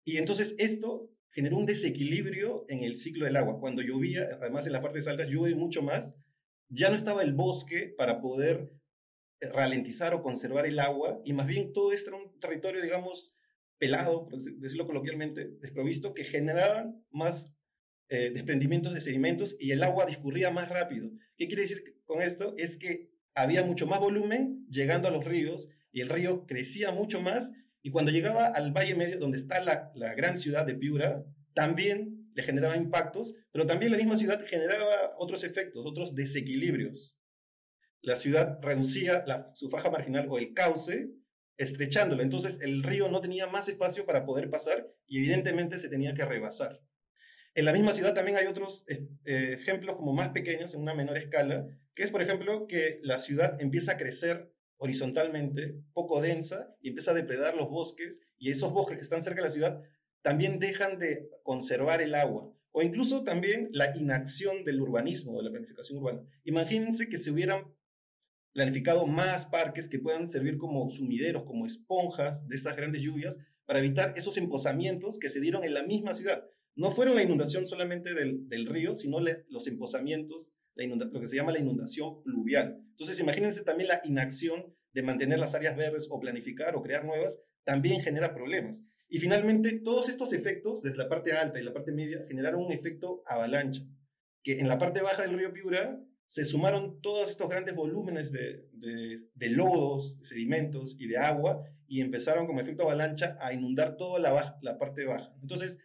Y 0.04 0.18
entonces 0.18 0.54
esto 0.58 1.10
generó 1.30 1.56
un 1.56 1.66
desequilibrio 1.66 2.64
en 2.68 2.82
el 2.82 2.96
ciclo 2.96 3.26
del 3.26 3.36
agua. 3.36 3.60
Cuando 3.60 3.82
llovía, 3.82 4.28
además 4.40 4.66
en 4.66 4.72
las 4.72 4.82
partes 4.82 5.06
altas 5.06 5.28
llueve 5.28 5.54
mucho 5.54 5.82
más, 5.82 6.18
ya 6.68 6.88
no 6.88 6.96
estaba 6.96 7.22
el 7.22 7.34
bosque 7.34 7.94
para 7.96 8.20
poder 8.20 8.72
eh, 9.40 9.48
ralentizar 9.50 10.14
o 10.14 10.22
conservar 10.22 10.66
el 10.66 10.78
agua, 10.78 11.20
y 11.24 11.32
más 11.32 11.46
bien 11.46 11.72
todo 11.72 11.92
esto 11.92 12.10
era 12.10 12.18
un 12.18 12.40
territorio, 12.40 12.82
digamos, 12.82 13.34
pelado, 13.78 14.24
por 14.24 14.40
decirlo 14.40 14.86
coloquialmente, 14.86 15.48
desprovisto, 15.60 16.14
que 16.14 16.24
generaba 16.24 16.92
más 17.10 17.52
eh, 18.08 18.30
desprendimientos 18.32 18.94
de 18.94 19.00
sedimentos 19.00 19.56
y 19.58 19.72
el 19.72 19.82
agua 19.82 20.06
discurría 20.06 20.50
más 20.50 20.68
rápido. 20.68 21.10
¿Qué 21.36 21.48
quiere 21.48 21.62
decir 21.62 22.00
con 22.04 22.22
esto? 22.22 22.54
Es 22.56 22.76
que 22.76 23.10
había 23.34 23.64
mucho 23.64 23.86
más 23.86 24.00
volumen 24.00 24.66
llegando 24.70 25.08
a 25.08 25.10
los 25.10 25.24
ríos 25.24 25.68
y 25.92 26.00
el 26.00 26.08
río 26.08 26.46
crecía 26.46 26.92
mucho 26.92 27.20
más 27.20 27.52
y 27.82 27.90
cuando 27.90 28.10
llegaba 28.10 28.46
al 28.46 28.72
Valle 28.72 28.96
Medio, 28.96 29.18
donde 29.18 29.38
está 29.38 29.60
la, 29.60 29.92
gran 30.14 30.36
ciudad 30.38 30.66
de 30.66 30.74
Piura, 30.74 31.24
también 31.54 32.30
le 32.34 32.42
generaba 32.42 32.76
impactos, 32.76 33.34
pero 33.52 33.64
también 33.64 33.92
la 33.92 33.98
misma 33.98 34.16
ciudad 34.16 34.44
generaba 34.44 35.14
otros 35.18 35.44
efectos, 35.44 35.86
otros 35.86 36.14
desequilibrios. 36.14 37.14
La 38.02 38.16
ciudad 38.16 38.58
reducía 38.60 39.24
su 39.54 39.70
faja 39.70 39.88
marginal 39.88 40.26
o 40.28 40.38
el 40.38 40.52
cauce, 40.52 41.10
estrechándolo. 41.56 42.22
Entonces 42.22 42.60
el 42.60 42.82
río 42.82 43.08
no 43.08 43.20
tenía 43.20 43.46
más 43.46 43.68
espacio 43.68 44.04
para 44.04 44.24
poder 44.24 44.50
pasar 44.50 44.92
y 45.06 45.18
evidentemente 45.18 45.78
se 45.78 45.88
tenía 45.88 46.14
que 46.14 46.24
rebasar. 46.24 46.80
En 47.56 47.64
la 47.64 47.72
misma 47.72 47.94
ciudad 47.94 48.12
también 48.12 48.36
hay 48.36 48.46
otros 48.46 48.84
eh, 48.86 49.08
eh, 49.24 49.54
ejemplos 49.58 49.96
como 49.96 50.12
más 50.12 50.28
pequeños, 50.28 50.74
en 50.74 50.82
una 50.82 50.92
menor 50.92 51.16
escala, 51.16 51.66
que 51.94 52.02
es, 52.02 52.10
por 52.10 52.20
ejemplo, 52.20 52.66
que 52.66 53.00
la 53.02 53.16
ciudad 53.16 53.58
empieza 53.58 53.92
a 53.92 53.96
crecer 53.96 54.52
horizontalmente, 54.76 55.74
poco 55.94 56.20
densa, 56.20 56.76
y 56.82 56.90
empieza 56.90 57.12
a 57.12 57.14
depredar 57.14 57.54
los 57.54 57.70
bosques, 57.70 58.20
y 58.36 58.50
esos 58.50 58.74
bosques 58.74 58.98
que 58.98 59.02
están 59.04 59.22
cerca 59.22 59.40
de 59.40 59.48
la 59.48 59.54
ciudad 59.54 59.82
también 60.20 60.58
dejan 60.58 60.98
de 60.98 61.30
conservar 61.42 62.02
el 62.02 62.14
agua, 62.14 62.52
o 62.72 62.82
incluso 62.82 63.24
también 63.24 63.70
la 63.72 63.96
inacción 63.96 64.66
del 64.66 64.82
urbanismo, 64.82 65.38
de 65.38 65.44
la 65.44 65.50
planificación 65.50 65.96
urbana. 65.96 66.20
Imagínense 66.44 67.08
que 67.08 67.16
se 67.16 67.30
hubieran 67.30 67.74
planificado 68.52 69.06
más 69.06 69.46
parques 69.46 69.88
que 69.88 69.98
puedan 69.98 70.26
servir 70.26 70.58
como 70.58 70.90
sumideros, 70.90 71.44
como 71.44 71.64
esponjas 71.64 72.46
de 72.48 72.56
esas 72.56 72.76
grandes 72.76 73.00
lluvias, 73.00 73.38
para 73.64 73.78
evitar 73.78 74.12
esos 74.14 74.36
emposamientos 74.36 75.18
que 75.18 75.30
se 75.30 75.40
dieron 75.40 75.64
en 75.64 75.72
la 75.72 75.84
misma 75.84 76.12
ciudad 76.12 76.50
no 76.76 76.90
fueron 76.92 77.16
la 77.16 77.22
inundación 77.22 77.66
solamente 77.66 78.14
del, 78.14 78.66
río, 78.66 78.94
sino 78.94 79.18
los 79.48 79.66
emposamientos, 79.66 80.52
lo 80.74 81.20
que 81.20 81.26
se 81.26 81.36
llama 81.36 81.52
la 81.52 81.58
inundación 81.58 82.22
pluvial. 82.22 82.78
Entonces, 82.90 83.18
imagínense 83.18 83.64
también 83.64 83.88
la 83.88 84.00
inacción 84.04 84.74
de 84.92 85.02
mantener 85.02 85.38
las 85.38 85.54
áreas 85.54 85.76
verdes 85.76 86.06
o 86.10 86.20
planificar 86.20 86.76
o 86.76 86.82
crear 86.82 87.04
nuevas, 87.04 87.40
también 87.64 88.02
genera 88.02 88.34
problemas. 88.34 88.82
Y 89.08 89.18
finalmente, 89.18 89.80
todos 89.84 90.08
estos 90.08 90.32
efectos, 90.32 90.82
desde 90.82 90.98
la 90.98 91.08
parte 91.08 91.32
alta 91.32 91.58
y 91.58 91.64
la 91.64 91.72
parte 91.72 91.92
media, 91.92 92.24
generaron 92.28 92.64
un 92.64 92.72
efecto 92.72 93.22
avalancha, 93.26 93.82
que 94.42 94.58
en 94.58 94.68
la 94.68 94.78
parte 94.78 95.00
baja 95.00 95.22
del 95.22 95.36
río 95.36 95.52
Piura 95.52 96.00
se 96.26 96.44
sumaron 96.44 97.00
todos 97.00 97.30
estos 97.30 97.48
grandes 97.48 97.74
volúmenes 97.74 98.32
de, 98.32 98.68
de, 98.72 99.48
lodos, 99.50 100.18
sedimentos 100.22 100.96
y 100.98 101.06
de 101.06 101.18
agua 101.18 101.62
y 101.86 102.00
empezaron 102.00 102.46
como 102.46 102.60
efecto 102.60 102.82
avalancha 102.82 103.38
a 103.40 103.52
inundar 103.52 103.96
toda 103.96 104.18
la, 104.18 104.58
la 104.60 104.76
parte 104.76 105.04
baja. 105.04 105.32
Entonces, 105.40 105.78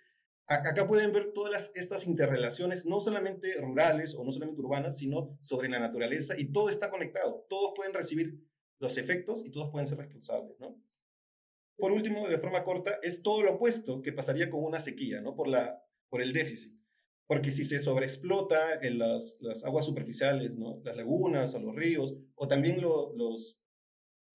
Acá 0.48 0.86
pueden 0.86 1.14
ver 1.14 1.32
todas 1.34 1.72
estas 1.76 2.06
interrelaciones, 2.06 2.86
no 2.86 3.00
solamente 3.00 3.54
rurales 3.62 4.14
o 4.16 4.24
no 4.24 4.32
solamente 4.32 4.62
urbanas, 4.62 4.98
sino 4.98 5.38
sobre 5.42 5.70
la 5.70 5.80
naturaleza 5.80 6.38
y 6.38 6.52
todo 6.52 6.70
está 6.70 6.90
conectado. 6.90 7.46
Todos 7.48 7.72
pueden 7.76 7.94
recibir 7.94 8.38
los 8.80 8.98
efectos 8.98 9.46
y 9.46 9.52
todos 9.52 9.70
pueden 9.70 9.88
ser 9.88 10.00
responsables, 10.00 10.60
¿no? 10.60 10.76
Por 11.78 11.92
último, 11.92 12.28
de 12.28 12.38
forma 12.38 12.64
corta, 12.64 13.00
es 13.02 13.24
todo 13.24 13.42
lo 13.44 13.54
opuesto 13.54 14.02
que 14.02 14.12
pasaría 14.12 14.50
con 14.50 14.64
una 14.64 14.80
sequía, 14.80 15.22
¿no? 15.22 15.36
Por, 15.36 15.48
la, 15.48 15.84
por 16.10 16.22
el 16.22 16.34
déficit. 16.34 16.78
Porque 17.28 17.52
si 17.52 17.64
se 17.64 17.80
sobreexplota 17.80 18.74
en 18.82 19.00
las, 19.00 19.38
las 19.40 19.64
aguas 19.64 19.86
superficiales, 19.86 20.54
¿no? 20.54 20.82
Las 20.84 20.98
lagunas 20.98 21.54
o 21.56 21.60
los 21.60 21.76
ríos, 21.76 22.16
o 22.36 22.48
también 22.48 22.82
los, 22.82 23.58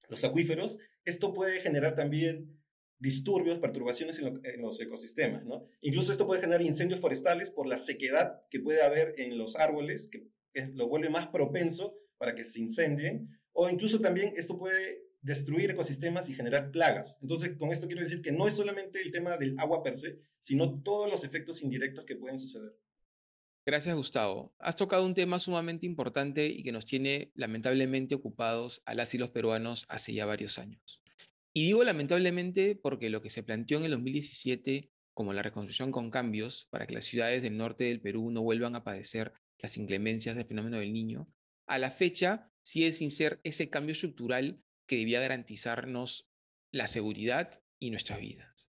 los 0.08 0.24
acuíferos, 0.24 0.78
esto 1.04 1.34
puede 1.34 1.60
generar 1.60 1.94
también 1.94 2.55
disturbios, 2.98 3.58
perturbaciones 3.58 4.18
en, 4.18 4.62
los 4.62 4.80
ecosistemas. 4.80 5.44
Incluso 5.80 6.12
esto 6.12 6.26
puede 6.26 6.40
generar 6.40 6.62
incendios 6.62 7.00
forestales 7.00 7.50
por 7.50 7.66
la 7.66 7.78
sequedad 7.78 8.42
que 8.50 8.60
puede 8.60 8.82
haber 8.82 9.14
en 9.18 9.36
los 9.38 9.56
árboles, 9.56 10.08
que 10.10 10.28
lo 10.74 10.88
vuelve 10.88 11.10
más 11.10 11.28
propenso 11.28 11.94
para 12.16 12.34
que 12.34 12.44
se 12.44 12.60
incendien, 12.60 13.28
o 13.52 13.68
incluso 13.68 14.00
también 14.00 14.32
esto 14.36 14.58
puede 14.58 15.06
destruir 15.20 15.70
ecosistemas 15.70 16.28
y 16.28 16.34
generar 16.34 16.70
plagas. 16.70 17.18
Entonces, 17.20 17.56
con 17.58 17.72
esto 17.72 17.86
quiero 17.86 18.02
decir 18.02 18.22
que 18.22 18.32
no 18.32 18.46
es 18.46 18.54
solamente 18.54 19.00
el 19.02 19.10
tema 19.10 19.36
del 19.36 19.58
agua 19.58 19.82
per 19.82 19.96
se, 19.96 20.20
sino 20.38 20.82
todos 20.82 21.10
los 21.10 21.24
efectos 21.24 21.62
indirectos 21.62 22.04
que 22.04 22.16
pueden 22.16 22.38
suceder. 22.38 22.76
Gracias, 23.66 23.96
Gustavo. 23.96 24.54
Has 24.60 24.76
tocado 24.76 25.04
un 25.04 25.14
tema 25.14 25.40
sumamente 25.40 25.86
importante 25.86 26.46
y 26.46 26.62
que 26.62 26.70
nos 26.70 26.86
tiene 26.86 27.32
lamentablemente 27.34 28.14
ocupados 28.14 28.80
a 28.86 28.94
las 28.94 29.12
y 29.14 29.18
los 29.18 29.30
peruanos 29.30 29.84
hace 29.88 30.14
ya 30.14 30.24
varios 30.24 30.60
años. 30.60 31.02
Y 31.56 31.64
digo 31.64 31.82
lamentablemente 31.84 32.76
porque 32.76 33.08
lo 33.08 33.22
que 33.22 33.30
se 33.30 33.42
planteó 33.42 33.78
en 33.78 33.84
el 33.84 33.92
2017 33.92 34.90
como 35.14 35.32
la 35.32 35.40
reconstrucción 35.40 35.90
con 35.90 36.10
cambios 36.10 36.68
para 36.68 36.86
que 36.86 36.92
las 36.92 37.06
ciudades 37.06 37.42
del 37.42 37.56
norte 37.56 37.84
del 37.84 38.02
Perú 38.02 38.30
no 38.30 38.42
vuelvan 38.42 38.74
a 38.76 38.84
padecer 38.84 39.32
las 39.60 39.78
inclemencias 39.78 40.36
del 40.36 40.44
fenómeno 40.44 40.78
del 40.78 40.92
niño, 40.92 41.32
a 41.66 41.78
la 41.78 41.92
fecha 41.92 42.52
sigue 42.62 42.92
sin 42.92 43.10
ser 43.10 43.40
ese 43.42 43.70
cambio 43.70 43.94
estructural 43.94 44.60
que 44.86 44.96
debía 44.96 45.18
garantizarnos 45.18 46.28
la 46.72 46.88
seguridad 46.88 47.62
y 47.80 47.90
nuestras 47.90 48.20
vidas. 48.20 48.68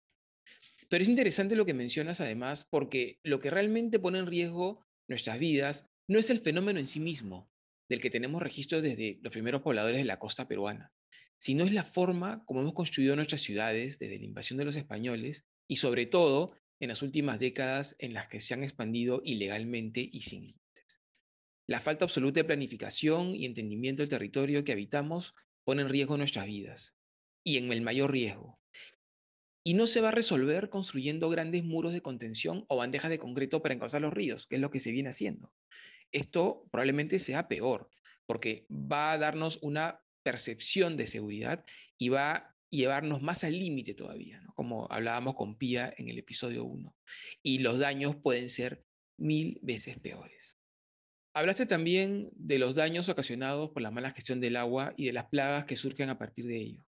Pero 0.88 1.04
es 1.04 1.10
interesante 1.10 1.58
lo 1.58 1.66
que 1.66 1.74
mencionas 1.74 2.22
además 2.22 2.66
porque 2.70 3.20
lo 3.22 3.42
que 3.42 3.50
realmente 3.50 4.00
pone 4.00 4.20
en 4.20 4.28
riesgo 4.28 4.86
nuestras 5.10 5.40
vidas 5.40 5.90
no 6.08 6.20
es 6.20 6.30
el 6.30 6.40
fenómeno 6.40 6.80
en 6.80 6.88
sí 6.88 7.02
mismo, 7.02 7.52
del 7.90 8.00
que 8.00 8.10
tenemos 8.10 8.42
registro 8.42 8.82
desde 8.82 9.20
los 9.22 9.34
primeros 9.34 9.62
pobladores 9.62 9.98
de 9.98 10.06
la 10.06 10.20
costa 10.20 10.48
peruana, 10.48 10.94
sino 11.38 11.64
es 11.64 11.74
la 11.74 11.84
forma 11.84 12.44
como 12.46 12.62
hemos 12.62 12.74
construido 12.74 13.16
nuestras 13.16 13.42
ciudades 13.42 14.00
desde 14.00 14.20
la 14.20 14.26
invasión 14.26 14.58
de 14.58 14.66
los 14.66 14.76
españoles 14.76 15.46
y 15.68 15.78
sobre 15.78 16.06
todo 16.06 16.52
en 16.80 16.90
las 16.90 17.02
últimas 17.02 17.40
décadas 17.40 17.96
en 18.00 18.14
las 18.14 18.28
que 18.28 18.40
se 18.40 18.54
han 18.54 18.64
expandido 18.64 19.22
ilegalmente 19.24 20.08
y 20.12 20.22
sin 20.22 20.42
límites. 20.42 21.02
La 21.68 21.82
falta 21.82 22.06
absoluta 22.06 22.40
de 22.40 22.46
planificación 22.46 23.36
y 23.36 23.46
entendimiento 23.46 24.02
del 24.02 24.10
territorio 24.10 24.64
que 24.64 24.72
habitamos 24.72 25.36
pone 25.64 25.82
en 25.82 25.90
riesgo 25.90 26.18
nuestras 26.18 26.46
vidas, 26.46 26.98
y 27.48 27.58
en 27.58 27.72
el 27.72 27.80
mayor 27.80 28.12
riesgo. 28.12 28.60
Y 29.64 29.74
no 29.74 29.88
se 29.88 30.02
va 30.02 30.10
a 30.10 30.12
resolver 30.12 30.70
construyendo 30.70 31.30
grandes 31.30 31.64
muros 31.64 31.94
de 31.94 32.02
contención 32.02 32.66
o 32.68 32.76
bandejas 32.76 33.10
de 33.10 33.20
concreto 33.20 33.62
para 33.62 33.74
encauzar 33.74 34.02
los 34.02 34.14
ríos, 34.14 34.48
que 34.48 34.56
es 34.56 34.62
lo 34.62 34.70
que 34.70 34.82
se 34.82 34.92
viene 34.92 35.10
haciendo. 35.10 35.54
Esto 36.12 36.68
probablemente 36.72 37.20
sea 37.20 37.48
peor, 37.48 37.90
porque 38.26 38.66
va 38.70 39.14
a 39.14 39.18
darnos 39.18 39.60
una 39.62 40.02
percepción 40.28 40.98
de 40.98 41.08
seguridad 41.08 41.64
y 41.98 42.10
va 42.10 42.36
a 42.36 42.56
llevarnos 42.70 43.22
más 43.22 43.46
al 43.46 43.58
límite 43.58 43.94
todavía, 43.94 44.44
como 44.56 44.86
hablábamos 44.92 45.36
con 45.36 45.58
Pía 45.58 45.94
en 45.98 46.10
el 46.10 46.18
episodio 46.18 46.66
1. 46.66 46.94
Y 47.44 47.60
los 47.60 47.80
daños 47.80 48.18
pueden 48.18 48.50
ser 48.50 48.84
mil 49.18 49.58
veces 49.62 49.98
peores. 50.00 50.58
Hablaste 51.34 51.66
también 51.66 52.30
de 52.34 52.60
los 52.60 52.76
daños 52.76 53.08
ocasionados 53.08 53.70
por 53.70 53.82
la 53.82 53.90
mala 53.90 54.12
gestión 54.12 54.42
del 54.42 54.58
agua 54.58 54.94
y 54.98 55.06
de 55.06 55.14
las 55.14 55.28
plagas 55.28 55.64
que 55.64 55.78
surgen 55.78 56.10
a 56.10 56.18
partir 56.18 56.46
de 56.46 56.58
ello. 56.58 56.84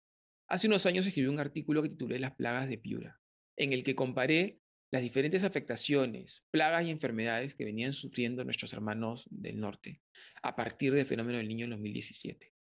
Hace 0.47 0.67
unos 0.67 0.85
años 0.85 1.05
escribí 1.05 1.27
un 1.27 1.41
artículo 1.41 1.83
que 1.83 1.89
titulé 1.89 2.19
Las 2.19 2.35
plagas 2.35 2.69
de 2.69 2.77
Piura, 2.77 3.19
en 3.57 3.73
el 3.73 3.83
que 3.83 3.95
comparé 3.95 4.61
las 4.91 5.01
diferentes 5.01 5.43
afectaciones, 5.43 6.45
plagas 6.51 6.85
y 6.85 6.89
enfermedades 6.89 7.53
que 7.53 7.65
venían 7.65 7.91
sufriendo 7.91 8.45
nuestros 8.45 8.71
hermanos 8.71 9.27
del 9.29 9.59
norte 9.59 9.99
a 10.41 10.55
partir 10.55 10.93
del 10.93 11.05
fenómeno 11.05 11.37
del 11.37 11.49
niño 11.49 11.65
en 11.65 11.71
2017, 11.71 12.54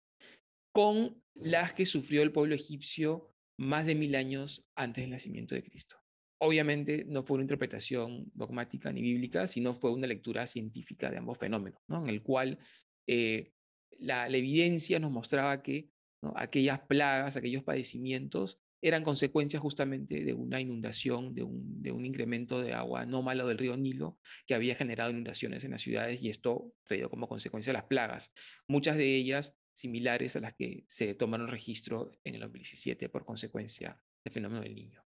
con 0.74 1.22
las 1.36 1.74
que 1.74 1.86
sufrió 1.86 2.24
el 2.24 2.32
pueblo 2.32 2.56
egipcio 2.56 3.30
más 3.58 3.86
de 3.86 3.96
mil 3.96 4.16
años 4.16 4.66
antes 4.76 5.04
del 5.04 5.12
nacimiento 5.12 5.56
de 5.56 5.64
Cristo. 5.64 5.96
Obviamente 6.40 7.06
no 7.08 7.24
fue 7.24 7.36
una 7.36 7.44
interpretación 7.44 8.30
dogmática 8.34 8.92
ni 8.92 9.02
bíblica, 9.02 9.48
sino 9.48 9.76
fue 9.76 9.94
una 9.94 10.08
lectura 10.08 10.46
científica 10.46 11.10
de 11.10 11.18
ambos 11.18 11.38
fenómenos, 11.38 11.82
en 11.88 12.10
el 12.10 12.22
cual 12.22 12.60
eh, 13.08 13.54
la, 14.00 14.28
evidencia 14.28 15.00
nos 15.00 15.12
mostraba 15.12 15.62
que 15.62 15.90
aquellas 16.36 16.82
plagas, 16.82 17.38
aquellos 17.38 17.64
padecimientos, 17.64 18.60
eran 18.82 19.04
consecuencias 19.04 19.62
justamente 19.62 20.26
de 20.26 20.34
una 20.34 20.60
inundación, 20.60 21.34
de 21.34 21.44
un, 21.44 21.82
de 21.82 21.92
un 21.92 22.06
incremento 22.06 22.62
de 22.62 22.74
agua 22.74 23.02
anómalo 23.02 23.48
del 23.48 23.58
río 23.58 23.78
Nilo 23.78 24.18
que 24.46 24.56
había 24.56 24.76
generado 24.76 25.12
inundaciones 25.12 25.64
en 25.64 25.72
las 25.72 25.82
ciudades 25.82 26.22
y 26.22 26.30
esto 26.30 26.74
traído 26.84 27.10
como 27.10 27.30
consecuencia 27.30 27.72
las 27.72 27.86
plagas, 27.86 28.34
muchas 28.68 28.98
de 28.98 29.16
ellas 29.16 29.56
similares 29.74 30.36
a 30.36 30.40
las 30.40 30.54
que 30.54 30.86
se 30.88 31.16
tomaron 31.16 31.48
registro 31.48 32.12
en 32.24 32.36
el 32.36 32.42
2017 32.42 33.10
por 33.10 33.26
consecuencia 33.26 34.02
del 34.24 34.34
fenómeno 34.34 34.62
del 34.62 34.76
niño. 34.76 35.04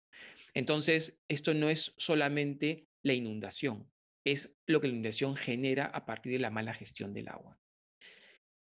Entonces, 0.53 1.21
esto 1.27 1.53
no 1.53 1.69
es 1.69 1.93
solamente 1.97 2.87
la 3.03 3.13
inundación, 3.13 3.89
es 4.25 4.55
lo 4.67 4.81
que 4.81 4.87
la 4.87 4.93
inundación 4.93 5.35
genera 5.35 5.85
a 5.85 6.05
partir 6.05 6.33
de 6.33 6.39
la 6.39 6.49
mala 6.49 6.73
gestión 6.73 7.13
del 7.13 7.29
agua. 7.29 7.57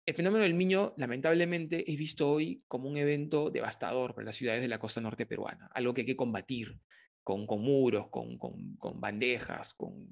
El 0.04 0.14
fenómeno 0.14 0.42
del 0.42 0.58
niño, 0.58 0.94
lamentablemente, 0.96 1.90
es 1.90 1.96
visto 1.96 2.28
hoy 2.28 2.64
como 2.66 2.88
un 2.88 2.96
evento 2.96 3.50
devastador 3.50 4.14
para 4.14 4.26
las 4.26 4.36
ciudades 4.36 4.60
de 4.60 4.68
la 4.68 4.80
costa 4.80 5.00
norte 5.00 5.26
peruana, 5.26 5.68
algo 5.74 5.94
que 5.94 6.00
hay 6.00 6.06
que 6.06 6.16
combatir 6.16 6.76
con, 7.22 7.46
muros, 7.46 8.08
con, 8.10 8.36
bandejas, 9.00 9.74
con, 9.74 10.08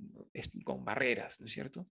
con, 0.64 0.84
barreras, 0.84 1.40
¿no 1.40 1.46
es 1.46 1.52
cierto? 1.52 1.88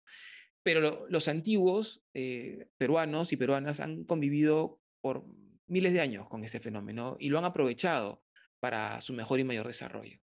Pero 0.63 1.07
los 1.09 1.27
antiguos 1.27 2.03
eh, 2.13 2.67
peruanos 2.77 3.31
y 3.31 3.37
peruanas 3.37 3.79
han 3.79 4.03
convivido 4.03 4.79
por 5.01 5.25
miles 5.67 5.93
de 5.93 6.01
años 6.01 6.27
con 6.27 6.43
ese 6.43 6.59
fenómeno 6.59 7.15
y 7.19 7.29
lo 7.29 7.37
han 7.37 7.45
aprovechado 7.45 8.23
para 8.59 8.99
su 9.01 9.13
mejor 9.13 9.39
y 9.39 9.43
mayor 9.43 9.67
desarrollo. 9.67 10.19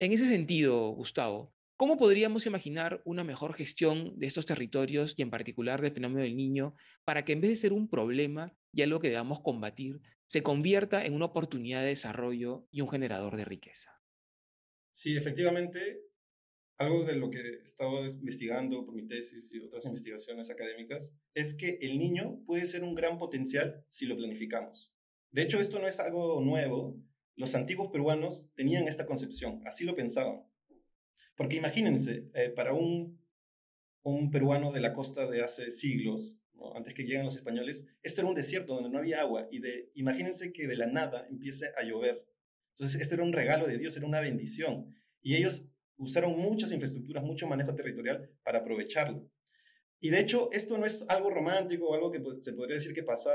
En 0.00 0.12
ese 0.12 0.28
sentido, 0.28 0.90
Gustavo, 0.90 1.52
¿cómo 1.76 1.98
podríamos 1.98 2.46
imaginar 2.46 3.02
una 3.04 3.24
mejor 3.24 3.54
gestión 3.54 4.18
de 4.18 4.28
estos 4.28 4.46
territorios 4.46 5.14
y 5.16 5.22
en 5.22 5.30
particular 5.30 5.82
del 5.82 5.92
fenómeno 5.92 6.22
del 6.22 6.36
niño 6.36 6.76
para 7.04 7.24
que 7.24 7.32
en 7.32 7.40
vez 7.40 7.50
de 7.50 7.56
ser 7.56 7.72
un 7.72 7.88
problema 7.90 8.56
y 8.72 8.82
algo 8.82 9.00
que 9.00 9.08
debamos 9.08 9.40
combatir, 9.40 10.00
se 10.26 10.42
convierta 10.42 11.04
en 11.04 11.14
una 11.14 11.26
oportunidad 11.26 11.80
de 11.80 11.88
desarrollo 11.88 12.66
y 12.70 12.80
un 12.80 12.90
generador 12.90 13.36
de 13.36 13.44
riqueza? 13.44 13.90
Sí, 14.92 15.16
efectivamente, 15.16 16.00
algo 16.78 17.04
de 17.04 17.16
lo 17.16 17.30
que 17.30 17.40
he 17.40 17.62
estado 17.64 18.06
investigando 18.06 18.84
por 18.84 18.94
mi 18.94 19.06
tesis 19.06 19.50
y 19.52 19.58
otras 19.58 19.84
investigaciones 19.84 20.48
académicas 20.48 21.12
es 21.34 21.54
que 21.54 21.78
el 21.82 21.98
niño 21.98 22.40
puede 22.46 22.64
ser 22.66 22.84
un 22.84 22.94
gran 22.94 23.18
potencial 23.18 23.84
si 23.90 24.06
lo 24.06 24.16
planificamos. 24.16 24.92
De 25.30 25.42
hecho, 25.42 25.60
esto 25.60 25.80
no 25.80 25.88
es 25.88 25.98
algo 25.98 26.40
nuevo. 26.40 26.96
Los 27.34 27.54
antiguos 27.56 27.88
peruanos 27.90 28.46
tenían 28.54 28.86
esta 28.86 29.06
concepción, 29.06 29.60
así 29.66 29.84
lo 29.84 29.96
pensaban. 29.96 30.44
Porque 31.36 31.56
imagínense, 31.56 32.30
eh, 32.34 32.50
para 32.50 32.72
un, 32.72 33.20
un 34.02 34.30
peruano 34.30 34.72
de 34.72 34.80
la 34.80 34.94
costa 34.94 35.28
de 35.28 35.42
hace 35.42 35.70
siglos, 35.70 36.36
antes 36.74 36.94
que 36.94 37.02
lleguen 37.02 37.24
los 37.24 37.36
españoles, 37.36 37.86
esto 38.02 38.20
era 38.20 38.28
un 38.28 38.34
desierto 38.34 38.74
donde 38.74 38.90
no 38.90 38.98
había 38.98 39.20
agua 39.20 39.48
y 39.50 39.60
de, 39.60 39.90
imagínense 39.94 40.52
que 40.52 40.66
de 40.66 40.76
la 40.76 40.86
nada 40.86 41.26
empiece 41.28 41.66
a 41.76 41.82
llover. 41.82 42.24
Entonces, 42.70 43.00
esto 43.00 43.16
era 43.16 43.24
un 43.24 43.32
regalo 43.32 43.66
de 43.66 43.78
Dios, 43.78 43.96
era 43.96 44.06
una 44.06 44.20
bendición. 44.20 44.94
Y 45.20 45.36
ellos 45.36 45.67
usaron 45.98 46.38
muchas 46.38 46.72
infraestructuras, 46.72 47.22
mucho 47.22 47.46
manejo 47.46 47.74
territorial 47.74 48.30
para 48.42 48.60
aprovecharlo. 48.60 49.28
Y 50.00 50.10
de 50.10 50.20
hecho, 50.20 50.48
esto 50.52 50.78
no 50.78 50.86
es 50.86 51.04
algo 51.08 51.30
romántico 51.30 51.88
o 51.88 51.94
algo 51.94 52.10
que 52.10 52.22
se 52.40 52.52
podría 52.52 52.76
decir 52.76 52.94
que 52.94 53.02
pasa 53.02 53.30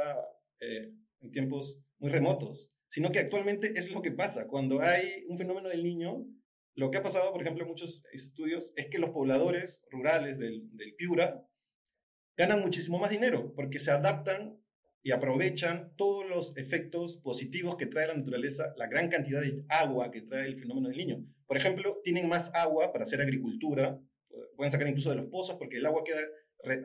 eh, 0.60 0.94
en 1.20 1.32
tiempos 1.32 1.82
muy 2.00 2.10
remotos, 2.10 2.72
sino 2.88 3.12
que 3.12 3.20
actualmente 3.20 3.74
es 3.78 3.92
lo 3.92 4.02
que 4.02 4.12
pasa. 4.12 4.48
Cuando 4.48 4.82
hay 4.82 5.26
un 5.28 5.38
fenómeno 5.38 5.70
del 5.70 5.84
niño, 5.84 6.26
lo 6.76 6.90
que 6.90 6.98
ha 6.98 7.04
pasado, 7.04 7.32
por 7.32 7.42
ejemplo, 7.42 7.64
en 7.64 7.70
muchos 7.70 8.04
estudios, 8.14 8.74
es 8.76 8.88
que 8.88 8.98
los 8.98 9.12
pobladores 9.12 9.82
rurales 9.92 10.40
del, 10.40 10.70
del 10.76 10.96
Piura 10.96 11.46
ganan 12.38 12.62
muchísimo 12.62 12.98
más 12.98 13.12
dinero 13.12 13.54
porque 13.56 13.80
se 13.80 13.92
adaptan 13.92 14.63
y 15.04 15.12
aprovechan 15.12 15.94
todos 15.98 16.28
los 16.28 16.56
efectos 16.58 17.18
positivos 17.18 17.76
que 17.76 17.86
trae 17.86 18.08
la 18.08 18.16
naturaleza, 18.16 18.74
la 18.78 18.88
gran 18.88 19.10
cantidad 19.10 19.42
de 19.42 19.64
agua 19.68 20.10
que 20.12 20.22
trae 20.22 20.48
el 20.48 20.58
fenómeno 20.58 20.88
del 20.88 20.98
niño. 20.98 21.26
Por 21.46 21.58
ejemplo, 21.58 22.00
tienen 22.04 22.30
más 22.30 22.50
agua 22.56 22.94
para 22.94 23.04
hacer 23.04 23.22
agricultura, 23.22 24.00
pueden 24.56 24.72
sacar 24.72 24.88
incluso 24.88 25.10
de 25.10 25.18
los 25.18 25.26
pozos 25.26 25.58
porque 25.58 25.78
el 25.78 25.86
agua 25.86 26.04
queda 26.06 26.22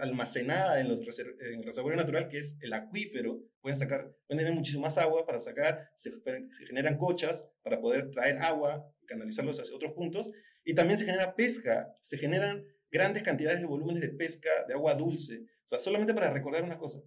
almacenada 0.01 0.81
en, 0.81 0.89
los 0.89 1.19
el 1.19 1.63
reservorio 1.63 1.97
natural, 1.97 2.29
que 2.29 2.39
es 2.39 2.59
el 2.61 2.73
acuífero, 2.73 3.41
pueden 3.61 3.79
sacar, 3.79 4.13
pueden 4.27 4.39
tener 4.39 4.53
muchísimo 4.53 4.83
más 4.83 4.99
agua 4.99 5.25
para 5.25 5.39
sacar, 5.39 5.89
se, 5.95 6.11
generan 6.67 6.99
cochas 6.99 7.49
para 7.63 7.81
poder 7.81 8.11
traer 8.11 8.39
agua, 8.39 8.93
canalizarlos 9.07 9.61
hacia 9.61 9.77
otros 9.77 9.93
puntos, 9.93 10.33
y 10.65 10.75
también 10.75 10.99
se 10.99 11.05
genera 11.05 11.37
pesca, 11.37 11.97
se 12.01 12.19
generan 12.19 12.67
grandes 12.91 13.23
cantidades 13.23 13.61
de 13.61 13.67
volúmenes 13.67 14.03
de 14.03 14.09
pesca 14.09 14.51
de 14.67 14.75
agua 14.75 14.95
dulce. 14.95 15.45
O 15.65 15.69
sea, 15.69 15.79
solamente 15.79 16.13
para 16.13 16.33
recordar 16.33 16.65
una 16.65 16.79
cosa, 16.79 17.01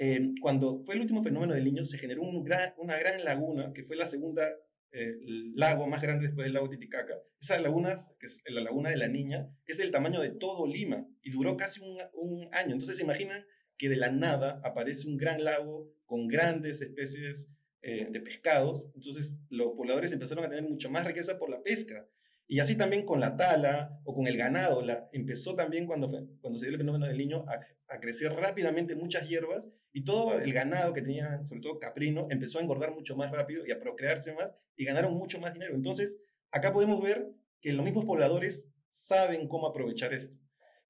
eh, 0.00 0.32
cuando 0.40 0.82
fue 0.84 0.96
el 0.96 1.02
último 1.02 1.22
fenómeno 1.22 1.54
del 1.54 1.64
niño, 1.64 1.84
se 1.84 1.98
generó 1.98 2.22
una 2.22 2.98
gran 2.98 3.24
laguna, 3.24 3.72
que 3.72 3.84
fue 3.84 3.96
la 3.96 4.06
segunda 4.06 4.48
el 4.92 5.54
lago 5.54 5.86
más 5.86 6.02
grande 6.02 6.26
después 6.26 6.44
del 6.44 6.54
lago 6.54 6.68
Titicaca. 6.68 7.14
Esa 7.40 7.58
laguna, 7.60 8.06
que 8.18 8.26
es 8.26 8.42
la 8.46 8.60
laguna 8.60 8.90
de 8.90 8.96
la 8.96 9.08
Niña, 9.08 9.48
es 9.66 9.78
del 9.78 9.90
tamaño 9.90 10.20
de 10.20 10.30
todo 10.30 10.66
Lima 10.66 11.06
y 11.22 11.30
duró 11.30 11.56
casi 11.56 11.80
un, 11.80 12.48
año. 12.52 12.72
Entonces 12.72 12.96
se 12.96 13.04
imaginan 13.04 13.44
que 13.78 13.88
de 13.88 13.96
la 13.96 14.10
nada 14.10 14.60
aparece 14.64 15.06
un 15.06 15.16
gran 15.16 15.44
lago 15.44 15.92
con 16.06 16.26
grandes 16.26 16.80
especies 16.80 17.48
eh, 17.82 18.08
de 18.10 18.20
pescados. 18.20 18.90
Entonces 18.94 19.36
los 19.48 19.72
pobladores 19.76 20.12
empezaron 20.12 20.44
a 20.44 20.48
tener 20.48 20.68
mucha 20.68 20.88
más 20.88 21.06
riqueza 21.06 21.38
por 21.38 21.50
la 21.50 21.62
pesca. 21.62 22.06
Y 22.52 22.58
así 22.58 22.76
también 22.76 23.06
con 23.06 23.20
la 23.20 23.36
tala 23.36 24.00
o 24.02 24.12
con 24.12 24.26
el 24.26 24.36
ganado. 24.36 24.82
Empezó 25.12 25.54
también 25.54 25.86
cuando, 25.86 26.08
cuando 26.40 26.58
se 26.58 26.64
dio 26.64 26.72
el 26.72 26.78
fenómeno 26.78 27.06
del 27.06 27.16
niño 27.16 27.44
a, 27.46 27.60
a, 27.94 28.00
crecer 28.00 28.32
rápidamente 28.32 28.96
muchas 28.96 29.28
hierbas 29.28 29.68
y 29.92 30.04
todo 30.04 30.36
el 30.36 30.52
ganado 30.52 30.92
que 30.92 31.00
tenía, 31.00 31.44
sobre 31.44 31.60
todo 31.60 31.78
caprino, 31.78 32.26
empezó 32.28 32.58
a 32.58 32.62
engordar 32.62 32.90
mucho 32.90 33.14
más 33.14 33.30
rápido 33.30 33.64
y 33.64 33.70
a 33.70 33.78
procrearse 33.78 34.34
más 34.34 34.52
y 34.74 34.84
ganaron 34.84 35.14
mucho 35.14 35.38
más 35.38 35.52
dinero. 35.52 35.76
Entonces, 35.76 36.18
acá 36.50 36.72
podemos 36.72 37.00
ver 37.00 37.30
que 37.60 37.72
los 37.72 37.84
mismos 37.84 38.04
pobladores 38.04 38.68
saben 38.88 39.46
cómo 39.46 39.68
aprovechar 39.68 40.12
esto. 40.12 40.36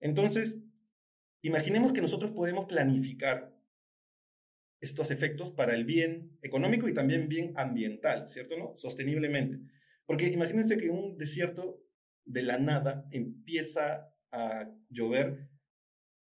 Entonces, 0.00 0.56
imaginemos 1.42 1.92
que 1.92 2.00
nosotros 2.00 2.30
podemos 2.30 2.64
planificar 2.64 3.54
estos 4.80 5.10
efectos 5.10 5.50
para 5.50 5.74
el 5.74 5.84
bien 5.84 6.38
económico 6.40 6.88
y 6.88 6.94
también 6.94 7.28
bien 7.28 7.52
ambiental, 7.56 8.28
¿cierto? 8.28 8.56
¿No? 8.56 8.78
Sosteniblemente. 8.78 9.60
Porque 10.10 10.26
imagínense 10.26 10.76
que 10.76 10.90
un 10.90 11.16
desierto 11.16 11.80
de 12.24 12.42
la 12.42 12.58
nada 12.58 13.06
empieza 13.12 14.12
a 14.32 14.68
llover 14.88 15.48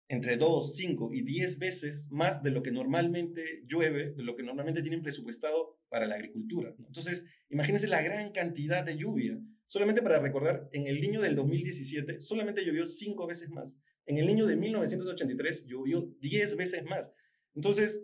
entre 0.09 0.35
2, 0.35 0.75
5 0.75 1.13
y 1.13 1.21
10 1.21 1.59
veces 1.59 2.05
más 2.11 2.43
de 2.43 2.51
lo 2.51 2.61
que 2.61 2.71
normalmente 2.71 3.63
llueve, 3.67 4.11
de 4.11 4.23
lo 4.23 4.35
que 4.35 4.43
normalmente 4.43 4.81
tienen 4.81 5.01
presupuestado 5.01 5.79
para 5.87 6.07
la 6.07 6.15
agricultura. 6.15 6.75
Entonces, 6.77 7.23
imagínense 7.47 7.87
la 7.87 8.01
gran 8.01 8.33
cantidad 8.33 8.83
de 8.83 8.97
lluvia. 8.97 9.39
Solamente 9.67 10.01
para 10.01 10.19
recordar, 10.19 10.67
en 10.73 10.87
el 10.87 10.99
niño 10.99 11.21
del 11.21 11.37
2017 11.37 12.19
solamente 12.19 12.65
llovió 12.65 12.85
5 12.85 13.27
veces 13.27 13.49
más. 13.49 13.79
En 14.05 14.17
el 14.17 14.27
niño 14.27 14.45
de 14.45 14.57
1983 14.57 15.67
llovió 15.67 16.01
10 16.19 16.57
veces 16.57 16.83
más. 16.83 17.09
Entonces, 17.55 18.01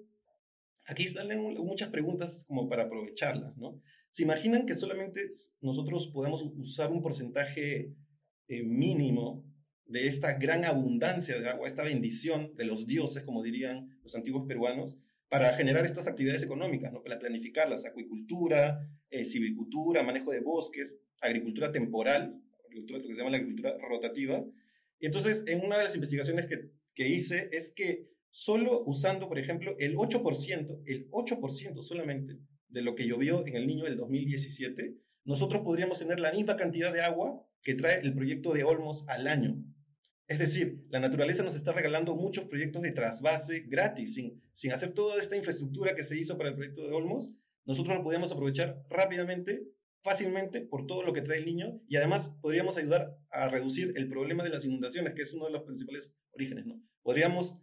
aquí 0.86 1.10
salen 1.10 1.42
muchas 1.42 1.90
preguntas 1.90 2.46
como 2.48 2.70
para 2.70 2.84
aprovecharlas, 2.84 3.58
¿no? 3.58 3.82
¿Se 4.16 4.24
imaginan 4.24 4.66
que 4.66 4.76
solamente 4.76 5.28
nosotros 5.60 6.08
podemos 6.08 6.42
usar 6.56 6.90
un 6.90 7.02
porcentaje 7.02 7.94
eh, 8.48 8.64
mínimo 8.64 9.44
de 9.88 10.08
esta 10.08 10.38
gran 10.38 10.64
abundancia 10.64 11.38
de 11.38 11.50
agua, 11.50 11.68
esta 11.68 11.84
bendición 11.84 12.56
de 12.56 12.64
los 12.64 12.88
dioses, 12.88 13.24
como 13.24 13.44
dirían 13.44 14.00
los 14.04 14.16
antiguos 14.16 14.46
peruanos, 14.48 14.98
para 15.28 15.52
generar 15.58 15.86
estas 15.86 16.08
actividades 16.08 16.44
económicas, 16.44 16.94
¿no? 16.94 17.04
para 17.04 17.20
planificarlas, 17.20 17.84
acuicultura, 17.84 18.90
eh, 19.10 19.26
silvicultura, 19.26 20.02
manejo 20.02 20.32
de 20.32 20.40
bosques, 20.40 20.98
agricultura 21.20 21.74
temporal, 21.74 22.42
lo 22.70 23.02
que 23.02 23.08
se 23.08 23.16
llama 23.16 23.32
la 23.32 23.38
agricultura 23.40 23.78
rotativa. 23.90 24.46
Y 24.98 25.08
entonces, 25.08 25.44
en 25.46 25.60
una 25.60 25.78
de 25.78 25.84
las 25.84 25.96
investigaciones 25.96 26.46
que, 26.46 26.70
que 26.94 27.10
hice 27.10 27.50
es 27.52 27.70
que 27.70 28.08
solo 28.30 28.82
usando, 28.86 29.28
por 29.28 29.40
ejemplo, 29.40 29.76
el 29.78 29.98
8%, 29.98 30.84
el 30.86 31.10
8% 31.12 31.84
solamente 31.84 32.40
de 32.76 32.82
lo 32.82 32.94
que 32.94 33.08
llovió 33.08 33.48
en 33.48 33.56
el 33.56 33.68
niño 33.68 33.86
del 33.86 33.96
2017, 33.96 34.98
nosotros 35.24 35.62
podríamos 35.64 35.98
tener 35.98 36.20
la 36.20 36.34
misma 36.34 36.58
cantidad 36.58 36.92
de 36.92 37.02
agua 37.02 37.42
que 37.64 37.74
trae 37.74 38.02
el 38.02 38.14
proyecto 38.14 38.52
de 38.52 38.66
Olmos 38.66 39.06
al 39.08 39.28
año. 39.28 39.64
Es 40.28 40.40
decir, 40.40 40.84
la 40.90 41.00
naturaleza 41.00 41.42
nos 41.42 41.56
está 41.56 41.72
regalando 41.72 42.18
muchos 42.18 42.46
proyectos 42.46 42.82
de 42.82 42.92
trasvase 42.92 43.62
gratis, 43.62 44.16
sin, 44.16 44.44
sin 44.52 44.74
hacer 44.74 44.92
toda 44.92 45.18
esta 45.22 45.38
infraestructura 45.38 45.96
que 45.96 46.04
se 46.04 46.20
hizo 46.20 46.38
para 46.38 46.50
el 46.50 46.56
proyecto 46.56 46.86
de 46.86 46.94
Olmos. 46.94 47.32
Nosotros 47.64 47.96
lo 47.96 48.04
podemos 48.04 48.34
aprovechar 48.34 48.84
rápidamente, 48.90 49.64
fácilmente, 50.04 50.60
por 50.60 50.86
todo 50.86 51.02
lo 51.04 51.14
que 51.14 51.22
trae 51.22 51.40
el 51.40 51.46
niño 51.46 51.80
y 51.88 51.96
además 51.96 52.36
podríamos 52.42 52.76
ayudar 52.76 53.18
a 53.30 53.48
reducir 53.48 53.94
el 53.96 54.10
problema 54.10 54.44
de 54.44 54.50
las 54.50 54.66
inundaciones, 54.66 55.14
que 55.14 55.22
es 55.22 55.34
uno 55.34 55.46
de 55.46 55.52
los 55.52 55.64
principales 55.64 56.14
orígenes. 56.34 56.66
¿no? 56.66 56.82
Podríamos 57.04 57.56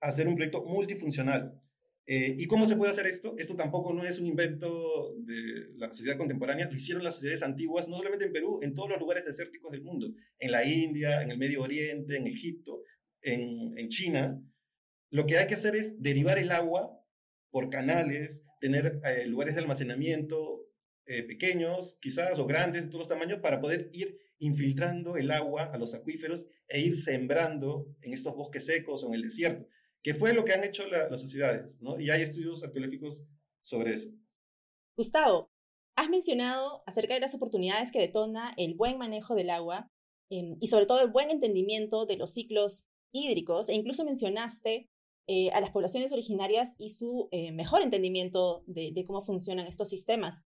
hacer 0.00 0.28
un 0.28 0.36
proyecto 0.36 0.64
multifuncional. 0.64 1.60
Eh, 2.06 2.36
¿Y 2.38 2.46
cómo 2.46 2.66
se 2.66 2.76
puede 2.76 2.92
hacer 2.92 3.06
esto? 3.06 3.34
Esto 3.38 3.56
tampoco 3.56 3.94
no 3.94 4.04
es 4.04 4.18
un 4.18 4.26
invento 4.26 5.14
de 5.20 5.70
la 5.76 5.90
sociedad 5.92 6.18
contemporánea, 6.18 6.68
lo 6.68 6.76
hicieron 6.76 7.02
las 7.02 7.14
sociedades 7.14 7.42
antiguas, 7.42 7.88
no 7.88 7.96
solamente 7.96 8.26
en 8.26 8.32
Perú, 8.32 8.60
en 8.62 8.74
todos 8.74 8.90
los 8.90 9.00
lugares 9.00 9.24
desérticos 9.24 9.72
del 9.72 9.82
mundo, 9.82 10.12
en 10.38 10.50
la 10.50 10.66
India, 10.66 11.22
en 11.22 11.30
el 11.30 11.38
Medio 11.38 11.62
Oriente, 11.62 12.16
en 12.16 12.26
Egipto, 12.26 12.82
en, 13.22 13.88
China. 13.88 14.38
Lo 15.10 15.24
que 15.24 15.38
hay 15.38 15.46
que 15.46 15.54
hacer 15.54 15.76
es 15.76 16.02
derivar 16.02 16.38
el 16.38 16.50
agua 16.50 17.00
por 17.50 17.70
canales, 17.70 18.44
tener 18.60 19.00
eh, 19.04 19.26
lugares 19.26 19.54
de 19.54 19.62
almacenamiento 19.62 20.66
eh, 21.06 21.22
pequeños, 21.22 21.96
quizás, 22.02 22.38
o 22.38 22.46
grandes, 22.46 22.84
de 22.84 22.88
todos 22.88 23.00
los 23.00 23.08
tamaños, 23.08 23.38
para 23.38 23.60
poder 23.60 23.88
ir 23.92 24.18
infiltrando 24.38 25.16
el 25.16 25.30
agua 25.30 25.70
a 25.72 25.78
los 25.78 25.94
acuíferos 25.94 26.46
e 26.68 26.80
ir 26.80 26.96
sembrando 26.96 27.86
en 28.02 28.12
estos 28.12 28.34
bosques 28.34 28.66
secos 28.66 29.02
o 29.02 29.08
en 29.08 29.14
el 29.14 29.22
desierto 29.22 29.66
que 30.04 30.14
fue 30.14 30.34
lo 30.34 30.44
que 30.44 30.52
han 30.52 30.62
hecho 30.62 30.86
las 30.86 31.18
sociedades, 31.18 31.80
¿no? 31.80 31.98
Y 31.98 32.10
hay 32.10 32.20
estudios 32.20 32.62
arqueológicos 32.62 33.22
sobre 33.62 33.94
eso. 33.94 34.10
Gustavo, 34.96 35.50
has 35.96 36.10
mencionado 36.10 36.82
acerca 36.86 37.14
de 37.14 37.20
las 37.20 37.34
oportunidades 37.34 37.90
que 37.90 38.00
detona 38.00 38.52
el 38.58 38.74
buen 38.74 38.98
manejo 38.98 39.34
del 39.34 39.48
agua 39.48 39.90
em, 40.28 40.58
y 40.60 40.66
sobre 40.66 40.84
todo 40.84 41.00
el 41.00 41.10
buen 41.10 41.30
entendimiento 41.30 42.04
de 42.04 42.18
los 42.18 42.34
ciclos 42.34 42.86
hídricos 43.12 43.70
e 43.70 43.74
incluso 43.74 44.04
mencionaste 44.04 44.90
eh, 45.26 45.50
a 45.52 45.60
las 45.62 45.70
poblaciones 45.70 46.12
originarias 46.12 46.76
y 46.78 46.90
su 46.90 47.28
eh, 47.32 47.50
mejor 47.52 47.80
entendimiento 47.80 48.62
de, 48.66 48.92
de 48.92 49.04
cómo 49.04 49.22
funcionan 49.22 49.66
estos 49.66 49.88
sistemas. 49.88 50.44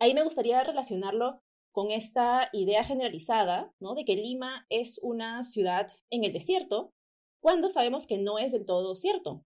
Ahí 0.00 0.12
me 0.12 0.24
gustaría 0.24 0.64
relacionarlo 0.64 1.40
con 1.70 1.92
esta 1.92 2.48
idea 2.52 2.82
generalizada, 2.82 3.72
¿no? 3.78 3.94
De 3.94 4.04
que 4.04 4.16
Lima 4.16 4.66
es 4.70 4.98
una 5.02 5.44
ciudad 5.44 5.88
en 6.10 6.24
el 6.24 6.32
desierto 6.32 6.92
cuando 7.42 7.68
sabemos 7.68 8.06
que 8.06 8.18
no 8.18 8.38
es 8.38 8.52
del 8.52 8.64
todo 8.64 8.94
cierto. 8.94 9.44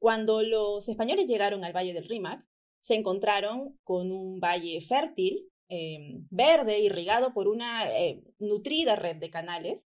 Cuando 0.00 0.42
los 0.42 0.88
españoles 0.88 1.28
llegaron 1.28 1.64
al 1.64 1.72
Valle 1.72 1.94
del 1.94 2.08
Rímac, 2.08 2.44
se 2.80 2.94
encontraron 2.94 3.78
con 3.84 4.10
un 4.10 4.40
valle 4.40 4.80
fértil, 4.80 5.48
em, 5.68 6.26
verde, 6.30 6.80
irrigado 6.80 7.32
por 7.32 7.46
una 7.46 7.90
eh, 7.96 8.22
nutrida 8.38 8.96
red 8.96 9.16
de 9.16 9.30
canales, 9.30 9.88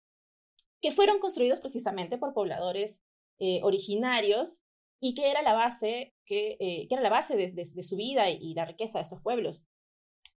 que 0.83 0.93
fueron 0.93 1.21
construidos 1.21 1.61
precisamente 1.61 2.19
por 2.19 2.35
pobladores 2.35 3.03
eh, 3.39 3.61
originarios 3.63 4.61
y 5.01 5.15
que 5.15 5.31
era 5.31 5.43
la 5.43 5.55
base, 5.55 6.15
que, 6.27 6.57
eh, 6.61 6.87
era 6.91 7.01
la 7.01 7.11
base 7.11 7.37
de, 7.37 7.53
de, 7.53 7.85
su 7.85 7.97
vida 7.97 8.29
y, 8.31 8.55
la 8.55 8.67
riqueza 8.67 8.99
de 8.99 9.05
estos 9.05 9.23
pueblos. 9.23 9.67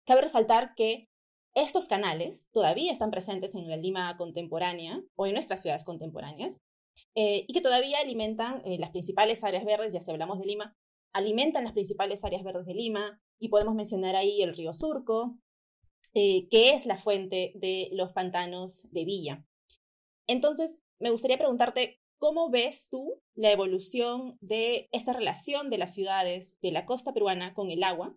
Cabe 0.06 0.22
resaltar 0.22 0.74
que 0.76 1.08
estos 1.54 1.88
canales 1.88 2.48
todavía 2.52 2.92
están 2.92 3.10
presentes 3.10 3.54
en 3.54 3.68
la 3.68 3.76
Lima 3.76 4.16
contemporánea 4.16 5.02
o 5.16 5.26
en 5.26 5.32
nuestras 5.32 5.62
ciudades 5.62 5.84
contemporáneas 5.84 6.60
eh, 7.14 7.44
y 7.48 7.52
que 7.52 7.60
todavía 7.60 7.98
alimentan 7.98 8.62
eh, 8.64 8.78
las 8.78 8.90
principales 8.90 9.42
áreas 9.42 9.64
verdes, 9.64 9.92
ya 9.92 10.00
si 10.00 10.10
hablamos 10.10 10.38
de 10.38 10.46
Lima, 10.46 10.76
alimentan 11.12 11.64
las 11.64 11.72
principales 11.72 12.24
áreas 12.24 12.44
verdes 12.44 12.66
de 12.66 12.74
Lima 12.74 13.20
y 13.38 13.48
podemos 13.48 13.74
mencionar 13.74 14.16
ahí 14.16 14.42
el 14.42 14.56
río 14.56 14.74
Surco, 14.74 15.36
eh, 16.14 16.48
que 16.48 16.74
es 16.74 16.86
la 16.86 16.98
fuente 16.98 17.52
de 17.56 17.88
los 17.92 18.12
pantanos 18.12 18.86
de 18.90 19.04
Villa. 19.04 19.44
Entonces, 20.26 20.82
me 21.00 21.10
gustaría 21.10 21.38
preguntarte, 21.38 22.00
¿cómo 22.18 22.50
ves 22.50 22.88
tú 22.90 23.20
la 23.34 23.50
evolución 23.50 24.38
de 24.40 24.88
esta 24.92 25.12
relación 25.12 25.70
de 25.70 25.78
las 25.78 25.94
ciudades 25.94 26.58
de 26.60 26.70
la 26.70 26.86
costa 26.86 27.12
peruana 27.12 27.54
con 27.54 27.70
el 27.70 27.82
agua, 27.82 28.16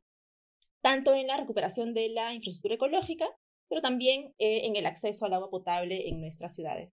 tanto 0.81 1.13
en 1.13 1.27
la 1.27 1.37
recuperación 1.37 1.93
de 1.93 2.09
la 2.09 2.33
infraestructura 2.33 2.75
ecológica, 2.75 3.27
pero 3.69 3.81
también 3.81 4.35
en 4.37 4.75
el 4.75 4.85
acceso 4.85 5.25
al 5.25 5.33
agua 5.33 5.49
potable 5.49 6.09
en 6.09 6.19
nuestras 6.19 6.53
ciudades? 6.53 6.91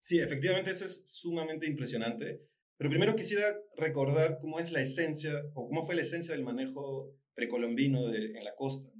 Sí, 0.00 0.18
efectivamente 0.18 0.70
eso 0.70 0.86
es 0.86 1.02
sumamente 1.06 1.66
impresionante. 1.66 2.40
Pero 2.76 2.90
primero 2.90 3.14
quisiera 3.14 3.54
recordar 3.76 4.38
cómo 4.40 4.58
es 4.58 4.72
la 4.72 4.80
esencia 4.80 5.32
o 5.54 5.68
cómo 5.68 5.84
fue 5.84 5.94
la 5.94 6.02
esencia 6.02 6.34
del 6.34 6.44
manejo 6.44 7.14
precolombino 7.34 8.12
en 8.12 8.42
la 8.42 8.54
costa. 8.56 8.90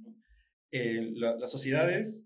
Eh, 0.71 1.11
las 1.15 1.51
sociedades 1.51 2.23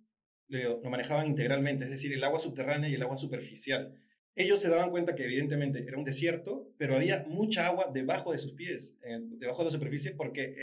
lo, 0.48 0.82
manejaban 0.82 1.28
integralmente, 1.28 1.86
es 1.86 1.92
decir, 1.92 2.14
el 2.14 2.24
agua 2.24 2.40
subterránea 2.40 2.90
y 2.90 2.96
el 2.96 3.02
agua 3.02 3.16
superficial. 3.16 3.98
Ellos 4.36 4.60
se 4.60 4.68
daban 4.68 4.92
cuenta 4.92 5.16
que 5.16 5.24
evidentemente 5.24 5.80
era 5.80 5.98
un 5.98 6.04
desierto, 6.04 6.70
pero 6.78 6.98
había 6.98 7.24
mucha 7.30 7.68
agua 7.68 7.90
debajo 7.94 8.34
de 8.34 8.38
sus 8.38 8.54
pies, 8.54 8.98
eh, 9.04 9.20
debajo 9.22 9.60
de 9.60 9.66
la 9.66 9.72
superficie, 9.72 10.12
porque 10.12 10.56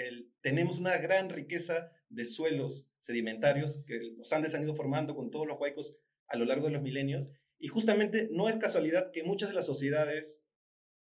tenemos 0.43 0.79
una 0.79 0.99
gran 0.99 1.31
riqueza 1.31 1.91
de 2.11 2.27
suelos 2.27 2.87
sedimentarios 3.01 3.83
que 3.87 3.99
los 4.19 4.31
Andes 4.33 4.55
han 4.55 4.63
ido 4.63 4.75
formando 4.75 5.17
con 5.17 5.31
todos 5.31 5.47
los 5.47 5.59
huecos 5.59 5.97
a 6.29 6.37
lo 6.37 6.45
largo 6.45 6.67
de 6.67 6.73
los 6.75 6.83
milenios 6.83 7.31
y 7.63 7.69
justamente 7.69 8.29
no 8.33 8.49
es 8.49 8.57
casualidad 8.57 9.13
que 9.13 9.23
muchas 9.23 9.49
de 9.49 9.55
las 9.55 9.67
sociedades 9.67 10.43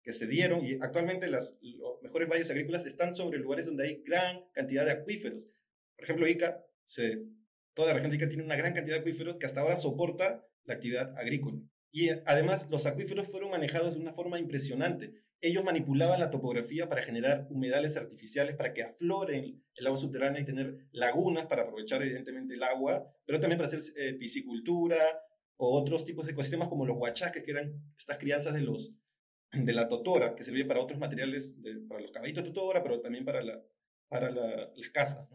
que 0.04 0.14
se 0.14 0.28
dieron, 0.28 0.64
y 0.64 0.76
actualmente 0.80 1.28
las, 1.28 1.58
los 1.60 2.00
mejores 2.04 2.30
valles 2.30 2.52
agrícolas 2.52 2.86
están 2.86 3.16
sobre 3.16 3.40
lugares 3.40 3.66
donde 3.66 3.88
hay 3.88 4.04
gran 4.04 4.46
cantidad 4.54 4.86
de 4.86 4.92
acuíferos. 4.92 5.50
Por 5.96 6.04
ejemplo, 6.04 6.28
Ica, 6.28 6.64
se, 6.84 7.26
toda 7.74 7.88
la 7.88 7.94
región 7.96 8.12
de 8.12 8.18
Ica 8.18 8.28
tiene 8.28 8.44
una 8.44 8.56
gran 8.56 8.76
cantidad 8.76 8.98
de 8.98 9.02
acuíferos 9.02 9.38
que 9.38 9.48
hasta 9.48 9.62
ahora 9.62 9.76
soporta 9.76 10.46
la 10.66 10.76
actividad 10.76 11.18
agrícola. 11.18 11.58
Y 11.92 12.10
además 12.28 12.68
los 12.70 12.86
acuíferos 12.86 13.28
fueron 13.28 13.50
manejados 13.50 13.96
de 13.96 14.00
una 14.00 14.14
forma 14.14 14.38
impresionante. 14.38 15.16
Ellos 15.42 15.64
manipulaban 15.64 16.20
la 16.20 16.30
topografía 16.30 16.88
para 16.90 17.02
generar 17.02 17.48
humedales 17.50 17.98
artificiales, 17.98 18.56
para 18.56 18.72
que 18.72 18.84
afloren 18.84 19.64
el 19.74 19.88
agua 19.88 19.98
subterránea 19.98 20.42
y 20.42 20.46
tener 20.46 20.78
lagunas 20.92 21.48
para 21.48 21.64
aprovechar 21.64 22.04
evidentemente 22.04 22.54
el 22.54 22.62
agua, 22.62 23.12
pero 23.26 23.40
también 23.40 23.58
para 23.58 23.68
hacer 23.68 23.82
eh, 23.98 24.14
piscicultura, 24.14 25.00
o 25.62 25.80
otros 25.80 26.06
tipos 26.06 26.26
de 26.26 26.32
ecosistemas 26.32 26.70
como 26.70 26.88
los 26.88 26.98
huachaques, 26.98 27.44
que 27.44 27.52
eran 27.52 27.72
estas 27.96 28.18
crianzas 28.18 28.56
de, 28.56 28.62
los, 28.62 28.96
de 29.54 29.74
la 29.74 29.88
totora, 29.88 30.34
que 30.34 30.44
servían 30.44 30.68
para 30.68 30.82
otros 30.82 31.00
materiales, 31.00 31.56
para 31.88 32.02
los 32.02 32.10
caballitos 32.10 32.44
de 32.44 32.50
totora, 32.50 32.82
pero 32.82 33.00
también 33.00 33.24
para, 33.24 33.44
la, 33.44 33.62
para 34.10 34.32
las 34.32 34.90
casas. 34.92 35.30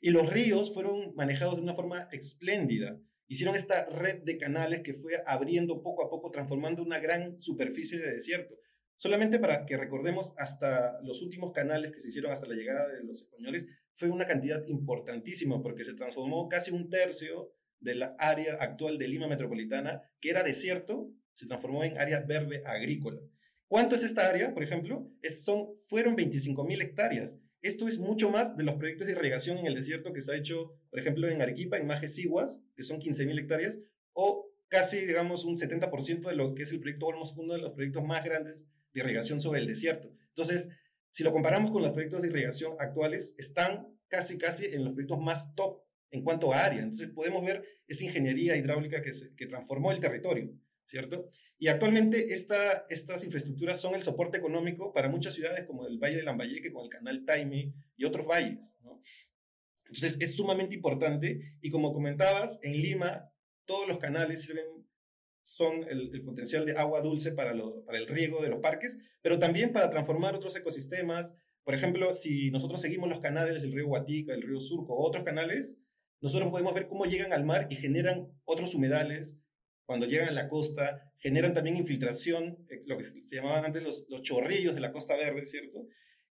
Y 0.00 0.10
los 0.10 0.30
ríos 0.30 0.72
fueron 0.72 1.14
manejados 1.14 1.56
de 1.56 1.62
una 1.62 1.74
forma 1.74 2.08
espléndida. 2.10 2.98
Hicieron 3.28 3.54
esta 3.54 3.84
red 3.84 4.22
de 4.22 4.38
canales 4.38 4.80
que 4.80 4.94
fue 4.94 5.22
abriendo 5.26 5.82
poco 5.82 6.06
a 6.06 6.08
poco, 6.08 6.30
transformando 6.30 6.82
una 6.82 6.98
gran 6.98 7.38
superficie 7.38 7.98
de 7.98 8.12
desierto. 8.12 8.54
Solamente 8.94 9.38
para 9.38 9.66
que 9.66 9.76
recordemos, 9.76 10.32
hasta 10.38 11.02
los 11.02 11.20
últimos 11.20 11.52
canales 11.52 11.92
que 11.92 12.00
se 12.00 12.08
hicieron 12.08 12.32
hasta 12.32 12.48
la 12.48 12.54
llegada 12.54 12.88
de 12.88 13.04
los 13.04 13.20
españoles, 13.20 13.66
fue 13.92 14.08
una 14.08 14.26
cantidad 14.26 14.64
importantísima 14.68 15.62
porque 15.62 15.84
se 15.84 15.92
transformó 15.92 16.48
casi 16.48 16.70
un 16.70 16.88
tercio 16.88 17.52
de 17.86 17.94
la 17.94 18.16
área 18.18 18.56
actual 18.60 18.98
de 18.98 19.08
Lima 19.08 19.28
Metropolitana, 19.28 20.02
que 20.20 20.30
era 20.30 20.42
desierto, 20.42 21.10
se 21.32 21.46
transformó 21.46 21.84
en 21.84 21.98
área 21.98 22.20
verde 22.20 22.62
agrícola. 22.66 23.20
¿Cuánto 23.68 23.94
es 23.94 24.02
esta 24.02 24.28
área, 24.28 24.52
por 24.52 24.62
ejemplo? 24.62 25.10
Es, 25.22 25.44
son, 25.44 25.68
fueron 25.86 26.16
25.000 26.16 26.82
hectáreas. 26.82 27.38
Esto 27.62 27.86
es 27.88 27.98
mucho 27.98 28.28
más 28.28 28.56
de 28.56 28.64
los 28.64 28.74
proyectos 28.74 29.06
de 29.06 29.12
irrigación 29.12 29.58
en 29.58 29.66
el 29.66 29.74
desierto 29.74 30.12
que 30.12 30.20
se 30.20 30.32
ha 30.32 30.36
hecho, 30.36 30.74
por 30.90 30.98
ejemplo, 30.98 31.28
en 31.28 31.40
Arequipa, 31.40 31.78
en 31.78 31.86
Majes 31.86 32.14
Siguas, 32.14 32.58
que 32.74 32.82
son 32.82 33.00
15.000 33.00 33.38
hectáreas, 33.40 33.78
o 34.12 34.52
casi, 34.68 35.06
digamos, 35.06 35.44
un 35.44 35.56
70% 35.56 36.28
de 36.28 36.34
lo 36.34 36.54
que 36.54 36.64
es 36.64 36.72
el 36.72 36.80
proyecto 36.80 37.06
Olmos, 37.06 37.34
uno 37.36 37.54
de 37.54 37.60
los 37.60 37.72
proyectos 37.72 38.04
más 38.04 38.24
grandes 38.24 38.66
de 38.92 39.00
irrigación 39.00 39.40
sobre 39.40 39.60
el 39.60 39.66
desierto. 39.66 40.12
Entonces, 40.28 40.68
si 41.10 41.22
lo 41.22 41.32
comparamos 41.32 41.70
con 41.70 41.82
los 41.82 41.92
proyectos 41.92 42.22
de 42.22 42.28
irrigación 42.28 42.74
actuales, 42.78 43.34
están 43.38 43.86
casi, 44.08 44.38
casi 44.38 44.66
en 44.66 44.84
los 44.84 44.92
proyectos 44.92 45.20
más 45.20 45.54
top 45.54 45.85
en 46.10 46.22
cuanto 46.22 46.52
a 46.52 46.64
área. 46.64 46.82
Entonces, 46.82 47.10
podemos 47.10 47.44
ver 47.44 47.64
esa 47.86 48.04
ingeniería 48.04 48.56
hidráulica 48.56 49.02
que, 49.02 49.46
transformó 49.46 49.92
el 49.92 50.00
territorio, 50.00 50.52
¿cierto? 50.86 51.28
Y 51.58 51.68
actualmente 51.68 52.34
esta, 52.34 52.86
estas 52.88 53.24
infraestructuras 53.24 53.80
son 53.80 53.94
el 53.94 54.02
soporte 54.02 54.38
económico 54.38 54.92
para 54.92 55.08
muchas 55.08 55.34
ciudades 55.34 55.64
como 55.64 55.86
el 55.86 55.98
Valle 55.98 56.16
de 56.16 56.22
Lambayeque 56.22 56.72
con 56.72 56.84
el 56.84 56.90
canal 56.90 57.24
Taime 57.24 57.72
y 57.96 58.04
otros 58.04 58.26
valles. 58.26 58.76
Entonces, 59.84 60.16
es 60.20 60.36
sumamente 60.36 60.74
importante 60.74 61.56
y 61.60 61.70
como 61.70 61.92
comentabas, 61.92 62.58
en 62.62 62.72
Lima 62.72 63.30
todos 63.64 63.88
los 63.88 63.98
canales 63.98 64.48
son 65.42 65.84
el, 65.88 66.22
potencial 66.24 66.66
de 66.66 66.76
agua 66.76 67.00
dulce 67.00 67.32
para, 67.32 67.52
el 67.52 68.06
riego 68.06 68.42
de 68.42 68.48
los 68.48 68.60
parques, 68.60 68.98
pero 69.22 69.38
también 69.38 69.72
para 69.72 69.90
transformar 69.90 70.34
otros 70.34 70.56
ecosistemas. 70.56 71.34
Por 71.62 71.74
ejemplo, 71.74 72.14
si 72.14 72.50
nosotros 72.50 72.80
seguimos 72.80 73.08
los 73.08 73.20
canales 73.20 73.62
del 73.62 73.72
río 73.72 73.86
Guatica, 73.86 74.34
el 74.34 74.42
río 74.42 74.60
Surco 74.60 74.96
otros 74.96 75.24
canales, 75.24 75.78
nosotros 76.20 76.50
podemos 76.50 76.74
ver 76.74 76.86
cómo 76.88 77.04
llegan 77.04 77.32
al 77.32 77.44
mar 77.44 77.66
y 77.70 77.76
generan 77.76 78.28
otros 78.44 78.74
humedales. 78.74 79.38
Cuando 79.84 80.06
llegan 80.06 80.28
a 80.28 80.32
la 80.32 80.48
costa, 80.48 81.12
generan 81.18 81.54
también 81.54 81.76
infiltración, 81.76 82.66
eh, 82.68 82.82
lo 82.86 82.96
que 82.96 83.04
se 83.04 83.36
llamaban 83.36 83.64
antes 83.64 83.82
los, 83.82 84.06
los 84.08 84.22
chorrillos 84.22 84.74
de 84.74 84.80
la 84.80 84.92
costa 84.92 85.14
verde, 85.16 85.46
¿cierto? 85.46 85.86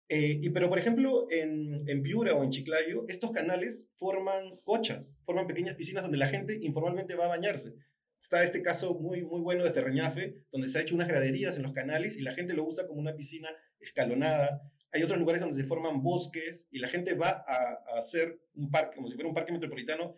Eh, 0.10 0.40
y, 0.42 0.50
pero, 0.50 0.70
por 0.70 0.80
ejemplo, 0.80 1.28
en, 1.30 1.88
en, 1.88 2.04
Piura 2.04 2.36
o 2.36 2.44
en 2.44 2.50
Chiclayo, 2.50 3.06
estos 3.08 3.32
canales 3.32 3.88
forman 3.96 4.58
cochas, 4.64 5.16
forman 5.26 5.48
pequeñas 5.48 5.76
piscinas 5.76 6.04
donde 6.04 6.18
la 6.18 6.28
gente 6.30 6.58
informalmente 6.62 7.16
va 7.16 7.26
a 7.26 7.30
bañarse. 7.30 7.74
Está 8.22 8.44
este 8.44 8.62
caso 8.62 8.94
muy, 8.96 9.24
muy 9.24 9.42
bueno 9.42 9.64
de 9.64 9.72
Ferreñafe, 9.72 10.38
donde 10.52 10.68
se 10.68 10.78
ha 10.78 10.82
hecho 10.82 10.96
unas 10.96 11.08
graderías 11.08 11.58
en 11.58 11.64
los 11.64 11.74
canales 11.74 12.16
y 12.16 12.22
la 12.22 12.34
gente 12.34 12.54
lo 12.54 12.66
usa 12.66 12.88
como 12.88 13.02
una 13.02 13.16
piscina 13.16 13.50
escalonada. 13.80 14.62
Hay 14.94 15.02
otros 15.02 15.20
lugares 15.20 15.42
donde 15.42 15.56
se 15.56 15.68
forman 15.68 16.04
bosques 16.04 16.68
y 16.70 16.78
la 16.78 16.88
gente 16.88 17.16
va 17.16 17.44
a, 17.48 17.98
hacer 17.98 18.40
un 18.54 18.70
parque, 18.70 18.96
como 18.98 19.08
si 19.08 19.16
fuera 19.16 19.28
un 19.28 19.34
parque 19.34 19.52
metropolitano 19.52 20.18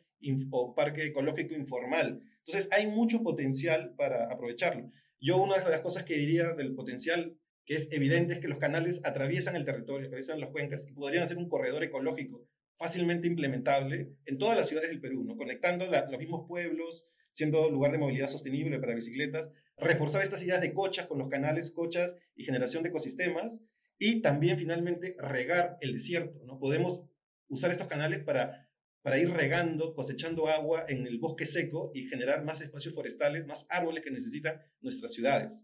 o 0.52 0.76
parque 0.76 1.06
ecológico 1.06 1.56
informal. 1.56 2.22
Entonces 2.46 2.70
hay 2.72 2.88
mucho 2.88 3.24
potencial 3.24 3.94
para 3.96 4.32
aprovecharlo. 4.32 4.92
Yo 5.20 5.38
una 5.38 5.60
de 5.60 5.72
las 5.72 5.82
cosas 5.82 6.04
que 6.04 6.16
diría 6.16 6.54
del 6.54 6.76
potencial 6.76 7.38
que 7.66 7.76
es 7.76 7.92
evidente 7.92 8.34
es 8.34 8.40
que 8.40 8.48
los 8.48 8.60
canales 8.60 9.02
atraviesan 9.04 9.56
el 9.56 9.66
territorio, 9.66 10.08
atraviesan 10.08 10.40
las 10.40 10.50
cuencas 10.50 10.86
y 10.88 10.94
podrían 10.94 11.28
ser 11.28 11.38
un 11.38 11.50
corredor 11.50 11.84
ecológico 11.84 12.46
fácilmente 12.78 13.28
implementable 13.28 14.12
en 14.26 14.38
todas 14.38 14.58
las 14.58 14.68
ciudades 14.68 14.90
del 14.90 15.00
Perú, 15.00 15.24
¿no? 15.24 15.38
conectando 15.38 15.86
los 15.86 16.20
mismos 16.20 16.46
pueblos, 16.48 17.08
siendo 17.32 17.70
lugar 17.70 17.92
de 17.92 17.98
movilidad 17.98 18.28
sostenible 18.28 18.80
para 18.80 18.94
bicicletas, 18.94 19.50
reforzar 19.78 20.22
estas 20.22 20.44
ideas 20.44 20.62
de 20.62 20.74
cochas 20.74 21.08
con 21.08 21.18
los 21.18 21.30
canales, 21.30 21.72
cochas 21.72 22.16
y 22.36 22.44
generación 22.44 22.84
de 22.84 22.90
ecosistemas, 22.90 23.62
y 23.98 24.22
también 24.22 24.58
finalmente 24.58 25.16
regar 25.20 25.78
el 25.82 25.94
desierto. 25.94 26.44
¿no? 26.46 26.60
Podemos 26.60 27.04
usar 27.48 27.72
estos 27.72 27.88
canales 27.88 28.24
para, 28.24 28.70
para 29.02 29.18
ir 29.20 29.30
regando, 29.30 29.94
cosechando 29.94 30.48
agua 30.48 30.86
en 30.88 31.08
el 31.08 31.20
bosque 31.20 31.46
seco 31.46 31.92
y 31.94 32.08
generar 32.08 32.44
más 32.44 32.62
espacios 32.62 32.94
forestales, 32.94 33.46
más 33.46 33.66
árboles 33.70 34.04
que 34.04 34.12
necesitan 34.12 34.62
nuestras 34.82 35.14
ciudades. 35.14 35.62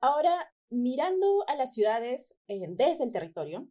Ahora, 0.00 0.52
mirando 0.70 1.44
a 1.48 1.56
las 1.56 1.74
ciudades 1.74 2.34
eh, 2.48 2.60
desde 2.68 3.04
el 3.04 3.12
territorio, 3.12 3.68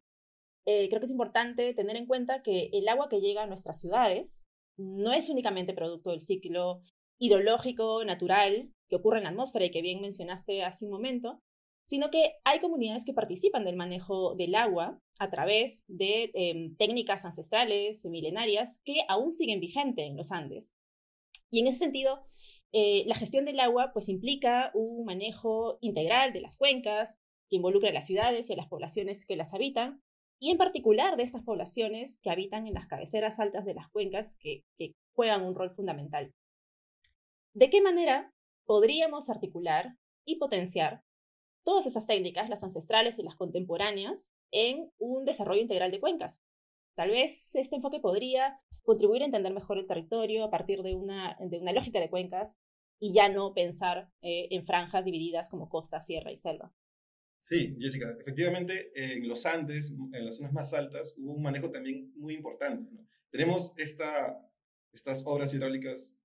eh, 0.66 0.88
creo 0.88 1.00
que 1.00 1.06
es 1.06 1.12
importante 1.12 1.74
tener 1.74 1.98
en 1.98 2.08
cuenta 2.08 2.42
que 2.42 2.70
el 2.72 2.88
agua 2.88 3.10
que 3.10 3.20
llega 3.20 3.44
a 3.44 3.48
nuestras 3.48 3.80
ciudades 3.80 4.44
no 4.78 5.12
es 5.12 5.30
únicamente 5.30 5.74
producto 5.74 6.12
del 6.12 6.22
ciclo 6.22 6.82
hidrológico 7.20 8.04
natural 8.06 8.72
que 8.90 8.96
ocurre 8.96 9.18
en 9.18 9.26
la 9.26 9.30
atmósfera 9.32 9.66
y 9.66 9.72
que 9.72 9.82
bien 9.82 10.02
mencionaste 10.02 10.64
hace 10.64 10.86
un 10.86 10.92
momento, 10.92 11.42
sino 11.86 12.10
que 12.12 12.34
hay 12.44 12.60
comunidades 12.60 13.06
que 13.06 13.14
participan 13.14 13.66
del 13.66 13.76
manejo 13.76 14.36
del 14.36 14.56
agua 14.56 15.00
a 15.20 15.30
través 15.30 15.84
de 15.88 16.32
em, 16.34 16.76
técnicas 16.76 17.26
ancestrales 17.26 18.06
milenarias 18.06 18.80
que 18.84 19.02
aún 19.08 19.32
siguen 19.32 19.60
vigentes 19.60 20.06
en 20.06 20.18
los 20.18 20.32
Andes. 20.32 20.74
Y 21.52 21.60
en 21.60 21.68
ese 21.68 21.80
sentido, 21.80 22.24
eh, 22.72 23.04
la 23.06 23.16
gestión 23.16 23.46
del 23.46 23.60
agua 23.60 23.92
pues 23.94 24.10
implica 24.10 24.72
un 24.74 25.06
manejo 25.06 25.78
integral 25.82 26.34
de 26.34 26.42
las 26.42 26.58
cuencas 26.58 27.14
que 27.50 27.58
involucra 27.58 27.90
a 27.90 27.94
las 27.94 28.08
ciudades 28.08 28.50
y 28.50 28.54
a 28.54 28.58
las 28.58 28.68
poblaciones 28.68 29.26
que 29.26 29.36
las 29.36 29.54
habitan, 29.54 30.02
y 30.40 30.52
en 30.52 30.58
particular 30.58 31.16
de 31.16 31.24
estas 31.24 31.44
poblaciones 31.44 32.20
que 32.22 32.32
habitan 32.32 32.68
en 32.68 32.74
las 32.74 32.88
cabeceras 32.88 33.40
altas 33.40 33.66
de 33.66 33.76
las 33.76 33.90
cuencas 33.90 34.36
que 34.40 34.64
juegan 35.14 35.44
un 35.44 35.56
rol 35.56 35.72
fundamental. 35.76 36.34
¿De 37.54 37.70
qué 37.70 37.82
manera 37.82 38.34
podríamos 38.66 39.30
articular 39.30 39.96
y 40.26 40.38
potenciar 40.38 41.04
todas 41.64 41.86
esas 41.86 42.08
técnicas, 42.08 42.50
las 42.50 42.64
ancestrales 42.64 43.18
y 43.20 43.24
las 43.24 43.36
contemporáneas, 43.36 44.34
en 44.52 44.92
un 44.98 45.26
desarrollo 45.26 45.62
integral 45.62 45.92
de 45.92 46.00
cuencas? 46.00 46.42
Tal 46.96 47.10
vez 47.10 47.56
este 47.56 47.76
enfoque 47.76 48.00
podría 48.00 48.60
contribuir 48.84 49.24
a 49.24 49.26
entender 49.26 49.54
mejor 49.54 49.78
el 49.78 49.88
territorio 49.88 50.44
a 50.44 50.52
partir 50.52 50.84
de 50.84 50.94
una, 50.94 51.38
de 51.40 51.58
una 51.58 51.72
lógica 51.72 52.00
de 52.00 52.10
cuencas 52.10 52.60
y 53.00 53.14
ya 53.14 53.30
no 53.30 53.54
pensar 53.54 54.10
eh, 54.22 54.48
en 54.52 54.66
franjas 54.66 55.04
divididas 55.04 55.50
como 55.50 55.70
costa, 55.70 56.02
sierra 56.02 56.32
y 56.32 56.38
selva. 56.38 56.72
Sí, 57.38 57.76
Jessica, 57.80 58.16
efectivamente 58.18 58.92
en 58.96 59.28
los 59.28 59.46
Andes, 59.46 59.92
en 59.92 60.26
las 60.26 60.38
zonas 60.38 60.54
más 60.54 60.74
altas, 60.74 61.14
hubo 61.18 61.34
un 61.34 61.42
manejo 61.42 61.70
también 61.70 62.14
muy 62.16 62.36
importante. 62.36 62.90
Tenemos 63.30 63.74
esta, 63.76 64.40
estas 64.94 65.24
obras 65.26 65.54
hidráulicas 65.54 66.16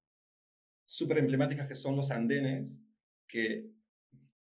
súper 0.84 1.18
emblemáticas 1.18 1.66
que 1.66 1.74
son 1.74 1.96
los 1.96 2.10
andenes, 2.12 2.80
que 3.26 3.68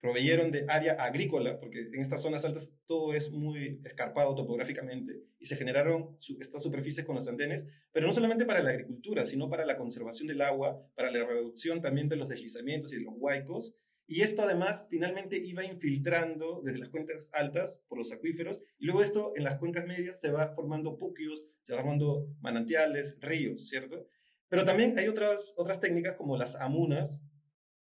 proveyeron 0.01 0.51
de 0.51 0.65
área 0.67 0.93
agrícola, 0.93 1.59
porque 1.59 1.81
en 1.81 2.01
estas 2.01 2.23
zonas 2.23 2.43
altas 2.43 2.73
todo 2.87 3.13
es 3.13 3.31
muy 3.31 3.79
escarpado 3.85 4.33
topográficamente, 4.33 5.21
y 5.39 5.45
se 5.45 5.55
generaron 5.55 6.17
estas 6.39 6.63
superficies 6.63 7.05
con 7.05 7.15
los 7.15 7.27
andenes, 7.27 7.67
pero 7.91 8.07
no 8.07 8.13
solamente 8.13 8.45
para 8.45 8.63
la 8.63 8.71
agricultura, 8.71 9.25
sino 9.25 9.47
para 9.47 9.65
la 9.65 9.77
conservación 9.77 10.27
del 10.27 10.41
agua, 10.41 10.83
para 10.95 11.11
la 11.11 11.23
reducción 11.23 11.81
también 11.81 12.09
de 12.09 12.15
los 12.15 12.29
deslizamientos 12.29 12.91
y 12.91 12.97
de 12.97 13.03
los 13.03 13.13
huaicos, 13.15 13.75
y 14.07 14.23
esto 14.23 14.41
además 14.41 14.87
finalmente 14.89 15.37
iba 15.37 15.63
infiltrando 15.63 16.61
desde 16.63 16.79
las 16.79 16.89
cuencas 16.89 17.29
altas 17.31 17.81
por 17.87 17.99
los 17.99 18.11
acuíferos, 18.11 18.59
y 18.79 18.85
luego 18.85 19.03
esto 19.03 19.33
en 19.35 19.43
las 19.43 19.59
cuencas 19.59 19.85
medias 19.85 20.19
se 20.19 20.31
va 20.31 20.53
formando 20.53 20.97
puquios, 20.97 21.45
se 21.61 21.73
va 21.73 21.79
formando 21.79 22.27
manantiales, 22.41 23.17
ríos, 23.21 23.69
¿cierto? 23.69 24.07
Pero 24.49 24.65
también 24.65 24.97
hay 24.97 25.07
otras, 25.07 25.53
otras 25.55 25.79
técnicas 25.79 26.17
como 26.17 26.35
las 26.35 26.55
amunas, 26.55 27.21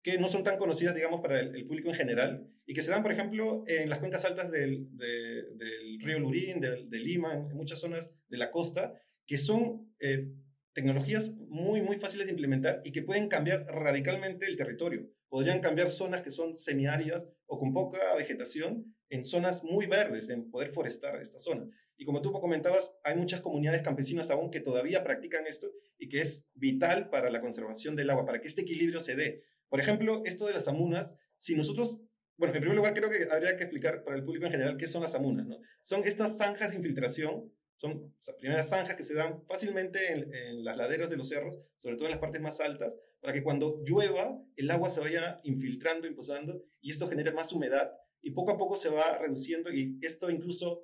que 0.04 0.18
no 0.18 0.30
son 0.30 0.44
tan 0.44 0.58
conocidas, 0.58 0.96
digamos, 0.96 1.22
para 1.22 1.40
el, 1.40 1.66
público 1.68 1.90
en 1.90 1.96
general, 1.96 2.48
y 2.66 2.74
que 2.74 2.82
se 2.82 2.92
dan, 2.92 3.04
por 3.04 3.12
ejemplo, 3.12 3.64
en 3.68 3.90
las 3.90 4.00
cuencas 4.00 4.26
altas 4.26 4.52
del, 4.52 4.88
del 4.98 6.00
río 6.02 6.20
Lurín, 6.20 6.60
de, 6.60 6.98
Lima, 6.98 7.34
en, 7.34 7.56
muchas 7.56 7.80
zonas 7.80 8.12
de 8.28 8.38
la 8.38 8.52
costa, 8.52 8.94
que 9.28 9.38
son 9.38 9.94
eh, 10.00 10.32
tecnologías 10.74 11.32
muy, 11.48 11.82
muy 11.82 11.98
fáciles 11.98 12.26
de 12.26 12.32
implementar 12.32 12.82
y 12.84 12.92
que 12.92 13.04
pueden 13.04 13.28
cambiar 13.28 13.66
radicalmente 13.68 14.46
el 14.46 14.58
territorio. 14.58 15.08
Podrían 15.30 15.60
cambiar 15.60 15.90
zonas 15.90 16.22
que 16.22 16.32
son 16.32 16.56
semiáridas 16.56 17.30
o 17.46 17.60
con 17.60 17.74
poca 17.74 18.16
vegetación 18.16 18.96
en 19.10 19.24
zonas 19.24 19.64
muy 19.64 19.88
verdes, 19.88 20.30
en 20.30 20.50
poder 20.50 20.70
forestar 20.70 21.22
esta 21.22 21.40
zona. 21.40 21.70
Y 21.98 22.06
como 22.06 22.22
tú 22.22 22.32
comentabas, 22.32 22.96
hay 23.04 23.16
muchas 23.16 23.42
comunidades 23.42 23.82
campesinas 23.82 24.32
aún 24.32 24.50
que 24.50 24.62
todavía 24.62 25.04
practican 25.04 25.46
esto 25.46 25.70
y 25.98 26.10
que 26.10 26.22
es 26.22 26.48
vital 26.56 27.10
para 27.10 27.30
la 27.30 27.42
conservación 27.42 27.96
del 27.96 28.10
agua, 28.10 28.26
para 28.26 28.42
que 28.42 28.48
este 28.48 28.62
equilibrio 28.62 29.00
se 29.00 29.16
dé. 29.16 29.44
Por 29.72 29.80
ejemplo, 29.80 30.22
esto 30.26 30.48
de 30.48 30.54
las 30.54 30.68
amunas, 30.68 31.16
si 31.38 31.56
nosotros, 31.56 32.02
bueno, 32.36 32.54
en 32.54 32.60
primer 32.60 32.76
lugar 32.76 32.94
creo 32.94 33.10
que 33.10 33.26
habría 33.32 33.56
que 33.56 33.64
explicar 33.64 34.04
para 34.04 34.18
el 34.18 34.26
público 34.26 34.46
en 34.46 34.52
general 34.52 34.76
qué 34.76 34.86
son 34.86 35.02
las 35.02 35.16
amunas. 35.16 35.48
Son 35.82 36.04
estas 36.04 36.36
zanjas 36.36 36.72
de 36.72 36.76
infiltración, 36.76 37.50
son 37.78 38.14
las 38.28 38.36
primeras 38.36 38.68
zanjas 38.68 38.98
que 38.98 39.04
se 39.04 39.14
dan 39.14 39.46
fácilmente 39.46 40.12
en, 40.12 40.34
en 40.34 40.66
las 40.66 40.76
laderas 40.76 41.10
de 41.10 41.16
los 41.16 41.30
cerros, 41.30 41.58
sobre 41.82 41.96
todo 41.96 42.08
en 42.08 42.12
las 42.12 42.20
partes 42.20 42.42
más 42.42 42.60
altas, 42.60 42.94
para 43.22 43.32
que 43.32 43.44
cuando 43.44 43.82
llueva 43.86 44.38
el 44.58 44.70
agua 44.70 44.90
se 44.90 45.00
vaya 45.00 45.40
infiltrando, 45.46 46.06
impulsando, 46.06 46.66
y 46.82 46.92
esto 46.92 47.08
genera 47.08 47.32
más 47.32 47.54
humedad 47.54 47.94
y 48.22 48.32
poco 48.32 48.52
a 48.52 48.58
poco 48.58 48.76
se 48.76 48.90
va 48.90 49.20
reduciendo 49.20 49.72
y 49.72 49.98
esto 50.02 50.30
incluso 50.30 50.84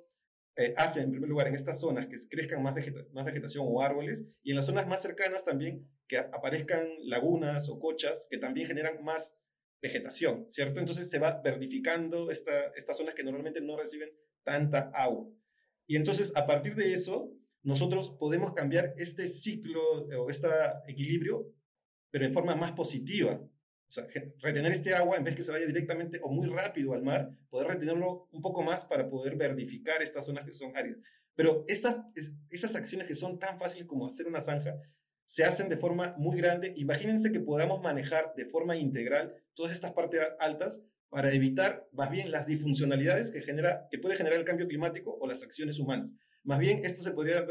eh, 0.58 0.74
en 0.96 1.10
primer 1.10 1.28
lugar, 1.28 1.48
en 1.48 1.54
estas 1.54 1.80
zonas 1.80 2.06
que 2.06 2.16
crezcan 2.28 2.62
más, 2.62 2.74
más 3.12 3.24
vegetación 3.24 3.64
o 3.66 3.80
árboles, 3.80 4.26
y 4.42 4.50
en 4.50 4.56
las 4.56 4.66
zonas 4.66 4.86
más 4.86 5.00
cercanas 5.00 5.44
también 5.44 5.88
que 6.06 6.18
aparezcan 6.18 6.86
lagunas 7.04 7.68
o 7.68 7.78
cochas 7.78 8.26
que 8.30 8.38
también 8.38 8.66
generan 8.66 9.02
más 9.02 9.38
vegetación, 9.80 10.46
¿cierto? 10.50 10.80
Entonces 10.80 11.08
se 11.08 11.18
va 11.18 11.40
verdificando 11.40 12.30
esta, 12.30 12.68
estas 12.76 12.96
zonas 12.96 13.14
que 13.14 13.22
normalmente 13.22 13.60
no 13.60 13.76
reciben 13.76 14.10
tanta 14.42 14.90
agua. 14.92 15.30
Y 15.86 15.96
entonces, 15.96 16.32
a 16.34 16.46
partir 16.46 16.74
de 16.74 16.92
eso, 16.92 17.32
nosotros 17.62 18.10
podemos 18.18 18.52
cambiar 18.52 18.92
este 18.98 19.28
ciclo 19.28 19.80
o 20.18 20.30
este 20.30 20.48
equilibrio 20.86 21.54
pero 22.10 22.24
en 22.24 22.32
forma 22.32 22.54
más 22.54 22.72
positiva. 22.72 23.40
O 23.88 23.90
sea, 23.90 24.06
retener 24.42 24.72
este 24.72 24.94
agua 24.94 25.16
en 25.16 25.24
vez 25.24 25.34
que 25.34 25.42
se 25.42 25.50
vaya 25.50 25.66
directamente 25.66 26.20
o 26.22 26.30
muy 26.30 26.46
rápido 26.46 26.92
al 26.92 27.02
mar, 27.02 27.30
poder 27.48 27.68
retenerlo 27.68 28.28
un 28.32 28.42
poco 28.42 28.62
más 28.62 28.84
para 28.84 29.08
poder 29.08 29.36
verdificar 29.36 30.02
estas 30.02 30.26
zonas 30.26 30.44
que 30.44 30.52
son 30.52 30.76
áridas. 30.76 31.00
Pero 31.34 31.64
esas, 31.68 31.96
esas 32.50 32.74
acciones 32.74 33.06
que 33.06 33.14
son 33.14 33.38
tan 33.38 33.58
fáciles 33.58 33.86
como 33.86 34.06
hacer 34.06 34.26
una 34.26 34.40
zanja, 34.40 34.74
se 35.24 35.44
hacen 35.44 35.68
de 35.68 35.76
forma 35.76 36.14
muy 36.18 36.36
grande. 36.36 36.72
Imagínense 36.76 37.32
que 37.32 37.40
podamos 37.40 37.80
manejar 37.80 38.34
de 38.36 38.44
forma 38.44 38.76
integral 38.76 39.34
todas 39.54 39.72
estas 39.72 39.92
partes 39.92 40.20
altas 40.38 40.82
para 41.08 41.32
evitar 41.32 41.88
más 41.92 42.10
bien 42.10 42.30
las 42.30 42.46
disfuncionalidades 42.46 43.30
que, 43.30 43.40
genera, 43.40 43.86
que 43.90 43.98
puede 43.98 44.16
generar 44.16 44.38
el 44.38 44.44
cambio 44.44 44.68
climático 44.68 45.16
o 45.18 45.26
las 45.26 45.42
acciones 45.42 45.78
humanas. 45.78 46.10
Más 46.44 46.58
bien, 46.58 46.84
esto 46.84 47.02
se 47.02 47.12
podría 47.12 47.46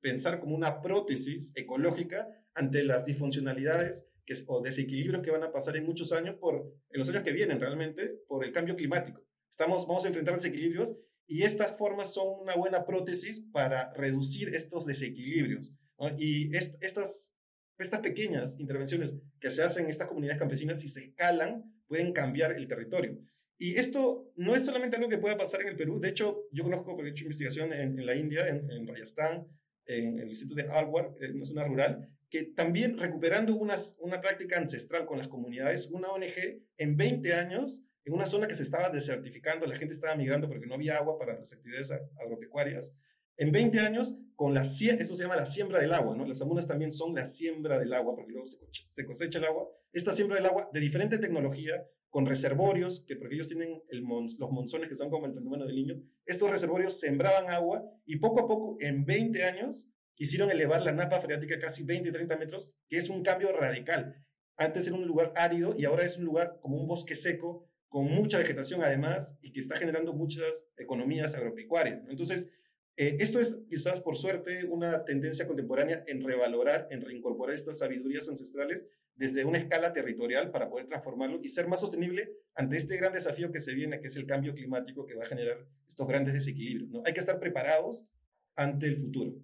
pensar 0.00 0.40
como 0.40 0.56
una 0.56 0.82
prótesis 0.82 1.52
ecológica 1.54 2.28
ante 2.54 2.84
las 2.84 3.04
disfuncionalidades 3.04 4.06
o 4.46 4.60
desequilibrios 4.60 5.22
que 5.22 5.30
van 5.30 5.44
a 5.44 5.52
pasar 5.52 5.76
en 5.76 5.84
muchos 5.84 6.12
años, 6.12 6.36
por, 6.36 6.72
en 6.90 6.98
los 6.98 7.08
años 7.08 7.22
que 7.22 7.32
vienen 7.32 7.60
realmente, 7.60 8.20
por 8.26 8.44
el 8.44 8.52
cambio 8.52 8.76
climático. 8.76 9.22
Estamos, 9.50 9.86
vamos 9.86 10.04
a 10.04 10.08
enfrentar 10.08 10.34
desequilibrios 10.34 10.94
y 11.26 11.42
estas 11.42 11.76
formas 11.76 12.12
son 12.12 12.40
una 12.40 12.54
buena 12.54 12.84
prótesis 12.84 13.40
para 13.52 13.92
reducir 13.94 14.54
estos 14.54 14.86
desequilibrios. 14.86 15.72
Y 16.18 16.54
estas, 16.54 17.32
estas 17.78 18.00
pequeñas 18.00 18.58
intervenciones 18.60 19.14
que 19.40 19.50
se 19.50 19.62
hacen 19.62 19.84
en 19.84 19.90
estas 19.90 20.08
comunidades 20.08 20.38
campesinas, 20.38 20.80
si 20.80 20.88
se 20.88 21.04
escalan, 21.04 21.64
pueden 21.88 22.12
cambiar 22.12 22.52
el 22.52 22.68
territorio. 22.68 23.18
Y 23.58 23.76
esto 23.76 24.30
no 24.36 24.54
es 24.54 24.64
solamente 24.64 24.96
algo 24.96 25.08
que 25.08 25.18
pueda 25.18 25.38
pasar 25.38 25.62
en 25.62 25.68
el 25.68 25.76
Perú. 25.76 25.98
De 25.98 26.10
hecho, 26.10 26.44
yo 26.52 26.62
conozco, 26.62 27.02
he 27.02 27.08
hecho 27.08 27.24
investigación 27.24 27.72
en, 27.72 28.04
la 28.04 28.14
India, 28.14 28.46
en, 28.46 28.70
en, 28.70 28.86
Rajasthan, 28.86 29.46
en 29.86 30.18
el 30.18 30.28
instituto 30.28 30.62
de 30.62 30.68
Alwar, 30.68 31.14
en 31.20 31.36
una 31.36 31.46
zona 31.46 31.64
rural, 31.64 32.10
que 32.30 32.44
también 32.44 32.98
recuperando 32.98 33.54
unas, 33.54 33.96
una 34.00 34.20
práctica 34.20 34.58
ancestral 34.58 35.06
con 35.06 35.18
las 35.18 35.28
comunidades, 35.28 35.86
una 35.90 36.08
ONG 36.08 36.62
en 36.76 36.96
20 36.96 37.34
años, 37.34 37.82
en 38.04 38.14
una 38.14 38.26
zona 38.26 38.46
que 38.46 38.54
se 38.54 38.62
estaba 38.62 38.90
desertificando, 38.90 39.66
la 39.66 39.76
gente 39.76 39.94
estaba 39.94 40.16
migrando 40.16 40.48
porque 40.48 40.66
no 40.66 40.74
había 40.74 40.96
agua 40.96 41.18
para 41.18 41.38
las 41.38 41.52
actividades 41.52 41.92
agropecuarias, 42.20 42.92
en 43.38 43.52
20 43.52 43.80
años, 43.80 44.14
con 44.34 44.54
la, 44.54 44.62
eso 44.62 45.16
se 45.16 45.22
llama 45.22 45.36
la 45.36 45.46
siembra 45.46 45.80
del 45.80 45.92
agua, 45.92 46.16
¿no? 46.16 46.24
Las 46.24 46.40
amunas 46.40 46.66
también 46.66 46.90
son 46.90 47.14
la 47.14 47.26
siembra 47.26 47.78
del 47.78 47.92
agua, 47.92 48.14
porque 48.14 48.32
luego 48.32 48.46
se 48.46 49.04
cosecha 49.04 49.38
el 49.38 49.44
agua. 49.44 49.68
Esta 49.92 50.12
siembra 50.12 50.36
del 50.36 50.46
agua 50.46 50.70
de 50.72 50.80
diferente 50.80 51.18
tecnología, 51.18 51.86
con 52.08 52.24
reservorios, 52.24 53.04
que 53.06 53.16
porque 53.16 53.34
ellos 53.34 53.48
tienen 53.48 53.82
el 53.88 54.00
los 54.00 54.50
monzones 54.50 54.88
que 54.88 54.94
son 54.94 55.10
como 55.10 55.26
el 55.26 55.34
fenómeno 55.34 55.66
del 55.66 55.76
niño, 55.76 56.02
estos 56.24 56.50
reservorios 56.50 56.98
sembraban 56.98 57.50
agua 57.50 57.84
y 58.06 58.16
poco 58.16 58.40
a 58.40 58.46
poco, 58.46 58.78
en 58.80 59.04
20 59.04 59.44
años, 59.44 59.86
hicieron 60.24 60.50
elevar 60.50 60.82
la 60.82 60.92
napa 60.92 61.20
freática 61.20 61.58
casi 61.58 61.82
20 61.82 62.08
y 62.08 62.12
30 62.12 62.36
metros, 62.36 62.70
que 62.88 62.96
es 62.96 63.08
un 63.08 63.22
cambio 63.22 63.52
radical. 63.52 64.24
Antes 64.56 64.86
era 64.86 64.96
un 64.96 65.06
lugar 65.06 65.32
árido 65.36 65.74
y 65.76 65.84
ahora 65.84 66.04
es 66.04 66.16
un 66.16 66.24
lugar 66.24 66.58
como 66.60 66.76
un 66.76 66.86
bosque 66.86 67.14
seco, 67.14 67.68
con 67.88 68.06
mucha 68.06 68.38
vegetación 68.38 68.82
además, 68.82 69.36
y 69.42 69.52
que 69.52 69.60
está 69.60 69.76
generando 69.76 70.12
muchas 70.12 70.68
economías 70.76 71.34
agropecuarias. 71.34 72.02
Entonces, 72.08 72.48
eh, 72.96 73.18
esto 73.20 73.40
es 73.40 73.58
quizás 73.68 74.00
por 74.00 74.16
suerte 74.16 74.64
una 74.64 75.04
tendencia 75.04 75.46
contemporánea 75.46 76.02
en 76.06 76.22
revalorar, 76.22 76.88
en 76.90 77.02
reincorporar 77.02 77.54
estas 77.54 77.78
sabidurías 77.78 78.28
ancestrales 78.28 78.86
desde 79.14 79.44
una 79.44 79.58
escala 79.58 79.92
territorial 79.92 80.50
para 80.50 80.68
poder 80.68 80.86
transformarlo 80.86 81.40
y 81.42 81.48
ser 81.48 81.68
más 81.68 81.80
sostenible 81.80 82.32
ante 82.54 82.76
este 82.76 82.96
gran 82.96 83.12
desafío 83.12 83.52
que 83.52 83.60
se 83.60 83.74
viene, 83.74 84.00
que 84.00 84.06
es 84.08 84.16
el 84.16 84.26
cambio 84.26 84.54
climático 84.54 85.06
que 85.06 85.14
va 85.14 85.24
a 85.24 85.26
generar 85.26 85.66
estos 85.88 86.06
grandes 86.06 86.34
desequilibrios. 86.34 86.90
¿no? 86.90 87.02
Hay 87.04 87.12
que 87.12 87.20
estar 87.20 87.38
preparados 87.38 88.06
ante 88.54 88.86
el 88.86 88.96
futuro. 88.96 89.34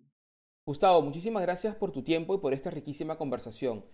Gustavo, 0.64 1.02
muchísimas 1.02 1.42
gracias 1.42 1.74
por 1.74 1.90
tu 1.90 2.02
tiempo 2.02 2.36
y 2.36 2.38
por 2.38 2.54
esta 2.54 2.70
riquísima 2.70 3.16
conversación. 3.18 3.84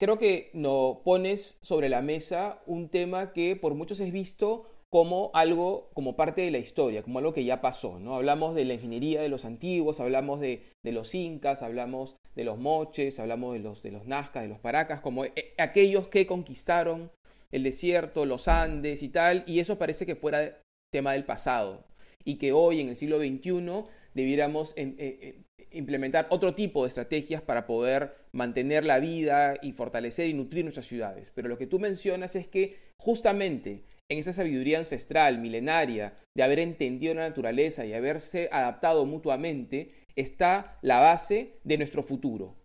Creo 0.00 0.18
que 0.18 0.50
nos 0.52 0.98
pones 0.98 1.58
sobre 1.62 1.88
la 1.88 2.00
mesa 2.00 2.62
un 2.66 2.88
tema 2.88 3.32
que 3.32 3.56
por 3.56 3.74
muchos 3.74 3.98
es 3.98 4.12
visto 4.12 4.68
como 4.88 5.30
algo, 5.34 5.90
como 5.94 6.14
parte 6.14 6.42
de 6.42 6.52
la 6.52 6.58
historia, 6.58 7.02
como 7.02 7.18
algo 7.18 7.32
que 7.32 7.44
ya 7.44 7.60
pasó, 7.60 7.98
¿no? 7.98 8.14
Hablamos 8.14 8.54
de 8.54 8.64
la 8.64 8.74
ingeniería 8.74 9.20
de 9.20 9.28
los 9.28 9.44
antiguos, 9.44 9.98
hablamos 9.98 10.38
de, 10.38 10.62
los 10.84 11.14
incas, 11.14 11.62
hablamos 11.62 12.16
de 12.36 12.44
los 12.44 12.58
moches, 12.58 13.18
hablamos 13.18 13.54
de 13.54 13.60
los, 13.60 13.82
de 13.82 13.90
los 13.90 14.06
nazcas, 14.06 14.42
de 14.42 14.48
los 14.48 14.60
paracas, 14.60 15.00
como 15.00 15.24
eh, 15.24 15.54
aquellos 15.58 16.08
que 16.08 16.26
conquistaron 16.26 17.10
el 17.50 17.64
desierto, 17.64 18.26
los 18.26 18.48
Andes 18.48 19.02
y 19.02 19.08
tal, 19.08 19.42
y 19.46 19.60
eso 19.60 19.78
parece 19.78 20.06
que 20.06 20.14
fuera 20.14 20.60
tema 20.92 21.12
del 21.14 21.24
pasado, 21.24 21.84
y 22.22 22.36
que 22.36 22.52
hoy, 22.52 22.80
en 22.80 22.90
el 22.90 22.96
siglo 22.96 23.18
XXI, 23.18 23.84
debiéramos 24.14 24.72
eh, 24.76 24.94
eh, 24.98 25.42
implementar 25.74 26.26
otro 26.30 26.54
tipo 26.54 26.82
de 26.82 26.88
estrategias 26.88 27.42
para 27.42 27.66
poder 27.66 28.14
mantener 28.32 28.84
la 28.84 28.98
vida 28.98 29.54
y 29.62 29.72
fortalecer 29.72 30.28
y 30.28 30.34
nutrir 30.34 30.64
nuestras 30.64 30.86
ciudades. 30.86 31.32
Pero 31.34 31.48
lo 31.48 31.58
que 31.58 31.66
tú 31.66 31.78
mencionas 31.78 32.36
es 32.36 32.46
que 32.46 32.78
justamente 32.98 33.84
en 34.08 34.18
esa 34.18 34.32
sabiduría 34.32 34.78
ancestral, 34.78 35.38
milenaria, 35.38 36.14
de 36.36 36.42
haber 36.42 36.58
entendido 36.58 37.14
la 37.14 37.28
naturaleza 37.28 37.86
y 37.86 37.94
haberse 37.94 38.48
adaptado 38.52 39.06
mutuamente, 39.06 39.92
está 40.16 40.78
la 40.82 41.00
base 41.00 41.54
de 41.64 41.78
nuestro 41.78 42.02
futuro. 42.02 42.56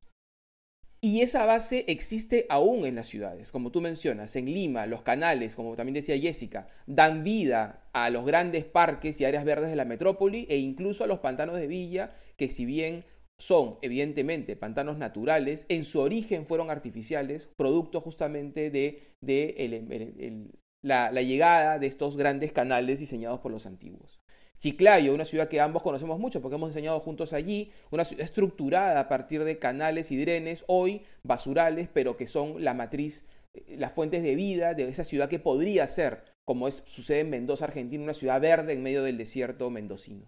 Y 0.99 1.21
esa 1.21 1.45
base 1.45 1.85
existe 1.87 2.47
aún 2.49 2.85
en 2.85 2.95
las 2.95 3.07
ciudades, 3.07 3.51
como 3.51 3.71
tú 3.71 3.81
mencionas, 3.81 4.35
en 4.35 4.45
Lima, 4.45 4.87
los 4.87 5.03
canales, 5.03 5.55
como 5.55 5.75
también 5.75 5.93
decía 5.93 6.17
Jessica, 6.17 6.67
dan 6.87 7.23
vida 7.23 7.87
a 7.93 8.09
los 8.09 8.25
grandes 8.25 8.65
parques 8.65 9.21
y 9.21 9.25
áreas 9.25 9.45
verdes 9.45 9.69
de 9.69 9.75
la 9.75 9.85
metrópoli 9.85 10.47
e 10.49 10.57
incluso 10.57 11.03
a 11.03 11.07
los 11.07 11.19
pantanos 11.19 11.55
de 11.55 11.67
Villa, 11.67 12.15
que 12.37 12.49
si 12.49 12.65
bien 12.65 13.03
son 13.39 13.77
evidentemente 13.81 14.55
pantanos 14.55 14.97
naturales, 14.97 15.65
en 15.69 15.85
su 15.85 15.99
origen 15.99 16.45
fueron 16.45 16.69
artificiales, 16.69 17.49
producto 17.55 18.01
justamente 18.01 18.71
de, 18.71 19.13
el, 19.21 20.51
la, 20.81 21.11
llegada 21.21 21.79
de 21.79 21.87
estos 21.87 22.17
grandes 22.17 22.51
canales 22.51 22.99
diseñados 22.99 23.39
por 23.39 23.51
los 23.51 23.65
antiguos. 23.65 24.19
Chiclayo, 24.59 25.13
una 25.13 25.25
ciudad 25.25 25.49
que 25.49 25.61
ambos 25.61 25.83
conocemos 25.83 26.19
mucho 26.19 26.41
porque 26.41 26.55
hemos 26.55 26.69
enseñado 26.69 26.99
juntos 26.99 27.31
allí, 27.31 27.71
una 27.91 28.05
ciudad 28.05 28.25
estructurada 28.25 28.99
a 28.99 29.07
partir 29.07 29.43
de 29.43 29.59
canales 29.59 30.11
y 30.11 30.17
drenes, 30.17 30.63
hoy 30.67 31.03
basurales, 31.23 31.89
pero 31.93 32.17
que 32.17 32.25
son 32.25 32.63
la 32.63 32.73
matriz, 32.73 33.23
eh, 33.53 33.75
las 33.77 33.93
fuentes 33.93 34.23
de 34.23 34.33
vida 34.33 34.73
de 34.73 34.89
esa 34.89 35.03
ciudad 35.03 35.29
que 35.29 35.37
podría 35.37 35.85
ser, 35.85 36.23
como 36.43 36.67
es, 36.67 36.81
sucede 36.87 37.19
en 37.19 37.29
Mendoza, 37.29 37.65
Argentina, 37.65 38.03
una 38.03 38.15
ciudad 38.15 38.41
verde 38.41 38.73
en 38.73 38.81
medio 38.81 39.03
del 39.03 39.19
desierto 39.19 39.69
mendocino. 39.69 40.25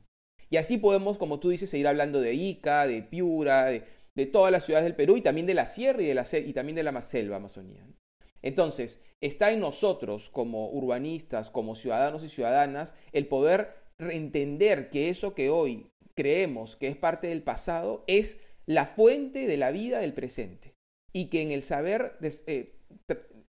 Y 0.49 0.57
así 0.57 0.77
podemos, 0.77 1.17
como 1.17 1.39
tú 1.39 1.49
dices, 1.49 1.69
seguir 1.69 1.87
hablando 1.87 2.21
de 2.21 2.33
Ica, 2.33 2.87
de 2.87 3.01
Piura, 3.01 3.65
de, 3.65 3.83
todas 4.33 4.51
las 4.51 4.65
ciudades 4.65 4.83
del 4.83 4.95
Perú 4.95 5.15
y 5.15 5.21
también 5.21 5.47
de 5.47 5.53
la 5.53 5.65
sierra 5.65 6.01
y, 6.01 6.13
la, 6.13 6.25
también 6.53 6.75
de 6.75 6.83
la 6.83 7.01
selva 7.01 7.37
amazonía. 7.37 7.85
Entonces, 8.41 9.01
está 9.21 9.51
en 9.51 9.61
nosotros 9.61 10.29
como 10.29 10.69
urbanistas, 10.71 11.49
como 11.49 11.75
ciudadanos 11.75 12.23
y 12.23 12.29
ciudadanas, 12.29 12.95
el 13.13 13.27
poder 13.27 13.75
entender 13.97 14.89
que 14.89 15.09
eso 15.09 15.35
que 15.35 15.49
hoy 15.49 15.87
creemos 16.15 16.75
que 16.75 16.87
es 16.87 16.97
parte 16.97 17.27
del 17.27 17.43
pasado 17.43 18.03
es 18.07 18.39
la 18.65 18.85
fuente 18.85 19.47
de 19.47 19.57
la 19.57 19.71
vida 19.71 19.99
del 19.99 20.13
presente 20.13 20.73
y 21.13 21.29
que 21.29 21.41
en 21.41 21.51
el 21.51 21.61
saber 21.61 22.17
eh, 22.21 22.75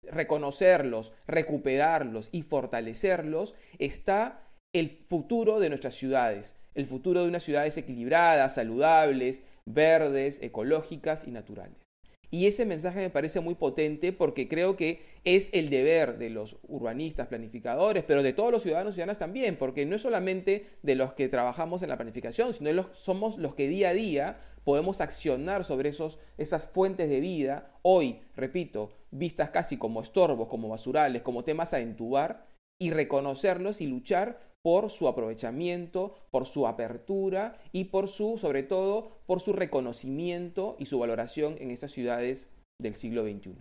reconocerlos, 0.03 1.13
recuperarlos 1.27 2.29
y 2.31 2.41
fortalecerlos 2.41 3.55
está 3.79 4.49
el 4.73 4.89
futuro 4.89 5.59
de 5.59 5.69
nuestras 5.69 5.95
ciudades, 5.95 6.55
el 6.75 6.85
futuro 6.85 7.23
de 7.23 7.29
unas 7.29 7.43
ciudades 7.43 7.77
equilibradas, 7.77 8.55
saludables, 8.55 9.41
verdes, 9.65 10.39
ecológicas 10.41 11.27
y 11.27 11.31
naturales. 11.31 11.85
Y 12.31 12.47
ese 12.47 12.65
mensaje 12.65 12.99
me 12.99 13.09
parece 13.09 13.39
muy 13.39 13.55
potente 13.55 14.11
porque 14.11 14.47
creo 14.47 14.75
que 14.75 15.01
es 15.23 15.49
el 15.53 15.69
deber 15.69 16.17
de 16.17 16.29
los 16.29 16.57
urbanistas, 16.67 17.27
planificadores, 17.27 18.03
pero 18.03 18.23
de 18.23 18.33
todos 18.33 18.51
los 18.51 18.63
ciudadanos 18.63 18.91
y 18.91 18.95
ciudadanas 18.95 19.19
también, 19.19 19.57
porque 19.57 19.85
no 19.85 19.95
es 19.95 20.01
solamente 20.01 20.65
de 20.83 20.95
los 20.95 21.13
que 21.13 21.29
trabajamos 21.29 21.81
en 21.81 21.89
la 21.89 21.95
planificación, 21.95 22.53
sino 22.53 22.71
los, 22.73 22.87
somos 22.93 23.37
los 23.37 23.55
que 23.55 23.67
día 23.67 23.89
a 23.89 23.93
día 23.93 24.37
podemos 24.65 24.99
accionar 24.99 25.63
sobre 25.63 25.89
esos, 25.89 26.19
esas 26.37 26.65
fuentes 26.65 27.09
de 27.09 27.19
vida, 27.19 27.71
hoy, 27.83 28.19
repito, 28.35 28.91
vistas 29.11 29.51
casi 29.51 29.77
como 29.77 30.01
estorbos, 30.01 30.49
como 30.49 30.67
basurales, 30.67 31.21
como 31.21 31.43
temas 31.43 31.73
a 31.73 31.79
entubar, 31.79 32.47
y 32.81 32.91
reconocerlos 32.91 33.79
y 33.79 33.87
luchar 33.87 34.39
por 34.65 34.89
su 34.89 35.07
aprovechamiento, 35.07 36.15
por 36.31 36.47
su 36.47 36.65
apertura 36.65 37.59
y 37.71 37.83
por 37.83 38.07
su, 38.07 38.39
sobre 38.39 38.63
todo, 38.63 39.11
por 39.27 39.39
su 39.39 39.53
reconocimiento 39.53 40.75
y 40.79 40.87
su 40.87 40.97
valoración 40.97 41.55
en 41.59 41.69
estas 41.69 41.91
ciudades 41.91 42.49
del 42.81 42.95
siglo 42.95 43.23
XXI. 43.23 43.53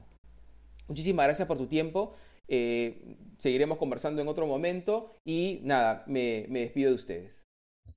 Muchísimas 0.89 1.27
gracias 1.27 1.47
por 1.47 1.59
tu 1.59 1.67
tiempo. 1.67 2.15
Eh, 2.49 3.19
seguiremos 3.37 3.77
conversando 3.77 4.23
en 4.23 4.29
otro 4.29 4.47
momento 4.47 5.11
y 5.27 5.61
nada, 5.63 6.05
me, 6.07 6.47
despido 6.49 6.89
de 6.89 6.97
ustedes. 6.97 7.43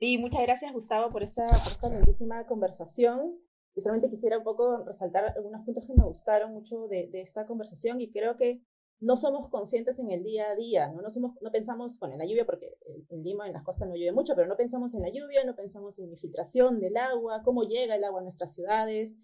Sí, 0.01 0.17
muchas 0.17 0.41
gracias 0.41 0.73
Gustavo 0.73 1.09
por 1.09 1.23
esta, 1.23 1.47
por 1.79 1.93
esta 1.93 2.45
conversación. 2.45 3.39
Y 3.73 3.79
solamente 3.79 4.09
quisiera 4.09 4.37
un 4.37 4.43
poco 4.43 4.83
resaltar 4.83 5.33
algunos 5.33 5.63
puntos 5.63 5.87
que 5.87 5.93
me 5.93 6.03
gustaron 6.03 6.51
mucho 6.51 6.89
de 6.89 7.09
esta 7.13 7.45
conversación 7.45 8.01
y 8.01 8.11
creo 8.11 8.35
que 8.35 8.63
no 8.99 9.15
somos 9.15 9.47
conscientes 9.49 9.99
en 9.99 10.09
el 10.09 10.23
día 10.23 10.49
a 10.49 10.55
día, 10.55 10.91
¿no? 10.91 11.01
No, 11.01 11.09
somos, 11.09 11.35
no 11.41 11.51
pensamos, 11.51 11.99
bueno, 11.99 12.15
en 12.15 12.19
la 12.19 12.25
lluvia, 12.25 12.45
porque 12.45 12.77
en 13.09 13.23
Lima, 13.23 13.47
en 13.47 13.53
las 13.53 13.63
costas 13.63 13.87
no 13.87 13.95
llueve 13.95 14.11
mucho, 14.11 14.33
pero 14.35 14.47
no 14.47 14.57
pensamos 14.57 14.93
en 14.95 15.01
la 15.01 15.09
lluvia, 15.09 15.43
no 15.45 15.55
pensamos 15.55 15.99
en 15.99 16.07
la 16.07 16.13
infiltración 16.13 16.79
del 16.79 16.97
agua, 16.97 17.41
cómo 17.43 17.63
llega 17.63 17.95
el 17.95 18.03
agua 18.03 18.21
a 18.21 18.23
nuestras 18.23 18.53
ciudades, 18.53 19.15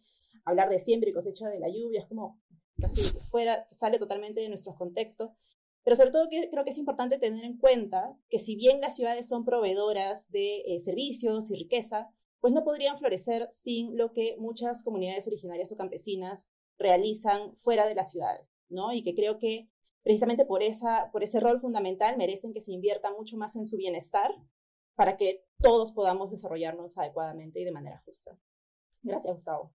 hablar 0.46 0.70
de 0.70 0.80
siembra 0.80 1.10
y 1.10 1.14
cosecha 1.14 1.48
de 1.50 1.60
la 1.60 1.70
lluvia, 1.70 2.02
es 2.02 2.08
como 2.08 2.40
casi 2.80 3.02
fuera, 3.30 3.66
sale 3.70 3.98
totalmente 3.98 4.42
de 4.42 4.50
nuestros 4.50 4.76
contextos. 4.76 5.32
Pero 5.84 5.96
sobre 5.96 6.12
todo 6.12 6.30
que, 6.30 6.50
creo 6.50 6.64
que 6.64 6.70
es 6.70 6.78
importante 6.78 7.18
tener 7.18 7.44
en 7.44 7.58
cuenta 7.58 8.16
que 8.30 8.40
si 8.40 8.56
bien 8.56 8.80
las 8.80 8.96
ciudades 8.96 9.28
son 9.28 9.44
proveedoras 9.44 10.32
de 10.32 10.62
eh, 10.62 10.80
servicios 10.80 11.52
y 11.52 11.56
riqueza, 11.56 12.10
pues 12.40 12.54
no 12.54 12.64
podrían 12.64 12.98
florecer 12.98 13.48
sin 13.52 13.98
lo 13.98 14.12
que 14.12 14.36
muchas 14.38 14.84
comunidades 14.84 15.28
originarias 15.28 15.72
o 15.72 15.78
campesinas 15.78 16.50
realizan 16.78 17.56
fuera 17.56 17.88
de 17.88 17.96
las 17.96 18.12
ciudades, 18.12 18.53
¿no? 18.70 18.94
Y 18.94 19.04
que 19.04 19.16
creo 19.16 19.40
que 19.40 19.70
precisamente 20.04 20.46
por, 20.46 20.64
esa, 20.64 21.10
por 21.12 21.24
ese 21.24 21.40
rol 21.40 21.60
fundamental 21.60 22.18
merecen 22.18 22.54
que 22.54 22.62
se 22.62 22.72
invierta 22.72 23.12
mucho 23.12 23.38
más 23.38 23.56
en 23.56 23.66
su 23.66 23.78
bienestar 23.78 24.32
para 24.96 25.18
que 25.18 25.44
todos 25.60 25.92
podamos 25.92 26.32
desarrollarnos 26.32 26.98
adecuadamente 26.98 27.62
y 27.62 27.66
de 27.66 27.72
manera 27.72 28.02
justa. 28.06 28.38
Gracias, 29.02 29.34
Gustavo. 29.34 29.74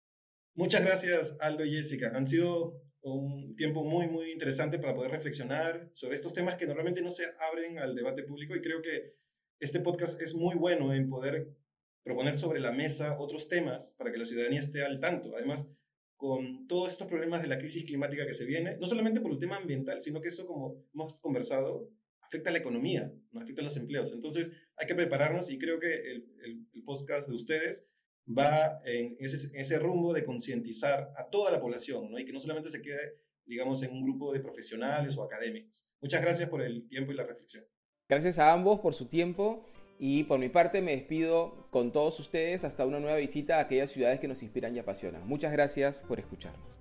Muchas 0.54 0.82
gracias, 0.82 1.36
Aldo 1.40 1.64
y 1.64 1.72
Jessica. 1.72 2.12
Han 2.14 2.26
sido 2.26 2.80
un 3.02 3.54
tiempo 3.56 3.84
muy, 3.84 4.08
muy 4.08 4.32
interesante 4.32 4.78
para 4.78 4.94
poder 4.94 5.12
reflexionar 5.12 5.90
sobre 5.92 6.16
estos 6.16 6.34
temas 6.34 6.56
que 6.56 6.66
normalmente 6.66 7.02
no 7.02 7.10
se 7.10 7.24
abren 7.38 7.78
al 7.78 7.94
debate 7.94 8.24
público 8.24 8.56
y 8.56 8.62
creo 8.62 8.82
que 8.82 9.14
este 9.60 9.80
podcast 9.80 10.20
es 10.20 10.34
muy 10.34 10.56
bueno 10.56 10.92
en 10.92 11.08
poder 11.08 11.56
proponer 12.02 12.36
sobre 12.36 12.60
la 12.60 12.72
mesa 12.72 13.18
otros 13.18 13.48
temas 13.48 13.90
para 13.96 14.12
que 14.12 14.18
la 14.18 14.26
ciudadanía 14.26 14.60
esté 14.60 14.84
al 14.84 15.00
tanto. 15.00 15.34
Además, 15.36 15.68
con 16.16 16.66
todos 16.66 16.92
estos 16.92 17.06
problemas 17.06 17.42
de 17.42 17.48
la 17.48 17.58
crisis 17.58 17.84
climática 17.84 18.26
que 18.26 18.34
se 18.34 18.46
viene, 18.46 18.76
no 18.78 18.86
solamente 18.86 19.20
por 19.20 19.32
el 19.32 19.38
tema 19.38 19.56
ambiental, 19.56 20.00
sino 20.00 20.20
que 20.20 20.28
eso, 20.28 20.46
como 20.46 20.82
hemos 20.94 21.20
conversado, 21.20 21.90
afecta 22.22 22.50
a 22.50 22.52
la 22.52 22.58
economía, 22.58 23.12
no 23.32 23.40
afecta 23.40 23.60
a 23.60 23.64
los 23.64 23.76
empleos. 23.76 24.12
Entonces, 24.12 24.50
hay 24.76 24.86
que 24.86 24.94
prepararnos 24.94 25.50
y 25.50 25.58
creo 25.58 25.78
que 25.78 25.94
el, 26.12 26.26
el, 26.44 26.82
podcast 26.84 27.28
de 27.28 27.34
ustedes 27.34 27.84
va 28.26 28.80
en 28.84 29.16
ese, 29.18 29.50
ese 29.54 29.78
rumbo 29.78 30.12
de 30.12 30.24
concientizar 30.24 31.12
a 31.16 31.28
toda 31.28 31.50
la 31.50 31.60
población, 31.60 32.10
¿no? 32.10 32.18
Y 32.18 32.24
que 32.24 32.32
no 32.32 32.40
solamente 32.40 32.70
se 32.70 32.80
quede, 32.80 33.18
digamos, 33.44 33.82
en 33.82 33.92
un 33.92 34.02
grupo 34.02 34.32
de 34.32 34.40
profesionales 34.40 35.16
o 35.16 35.22
académicos. 35.22 35.86
Muchas 36.00 36.22
gracias 36.22 36.48
por 36.48 36.62
el 36.62 36.88
tiempo 36.88 37.12
y 37.12 37.16
la 37.16 37.24
reflexión. 37.24 37.64
Gracias 38.08 38.38
a 38.38 38.52
ambos 38.52 38.80
por 38.80 38.94
su 38.94 39.06
tiempo 39.06 39.66
y 39.98 40.24
por 40.24 40.38
mi 40.38 40.48
parte 40.48 40.82
me 40.82 40.92
despido 40.92 41.66
con 41.70 41.92
todos 41.92 42.18
ustedes 42.20 42.64
hasta 42.64 42.86
una 42.86 43.00
nueva 43.00 43.16
visita 43.16 43.56
a 43.56 43.60
aquellas 43.60 43.90
ciudades 43.90 44.20
que 44.20 44.28
nos 44.28 44.42
inspiran 44.42 44.74
y 44.76 44.78
apasionan. 44.78 45.26
Muchas 45.26 45.52
gracias 45.52 46.02
por 46.06 46.18
escucharnos. 46.18 46.75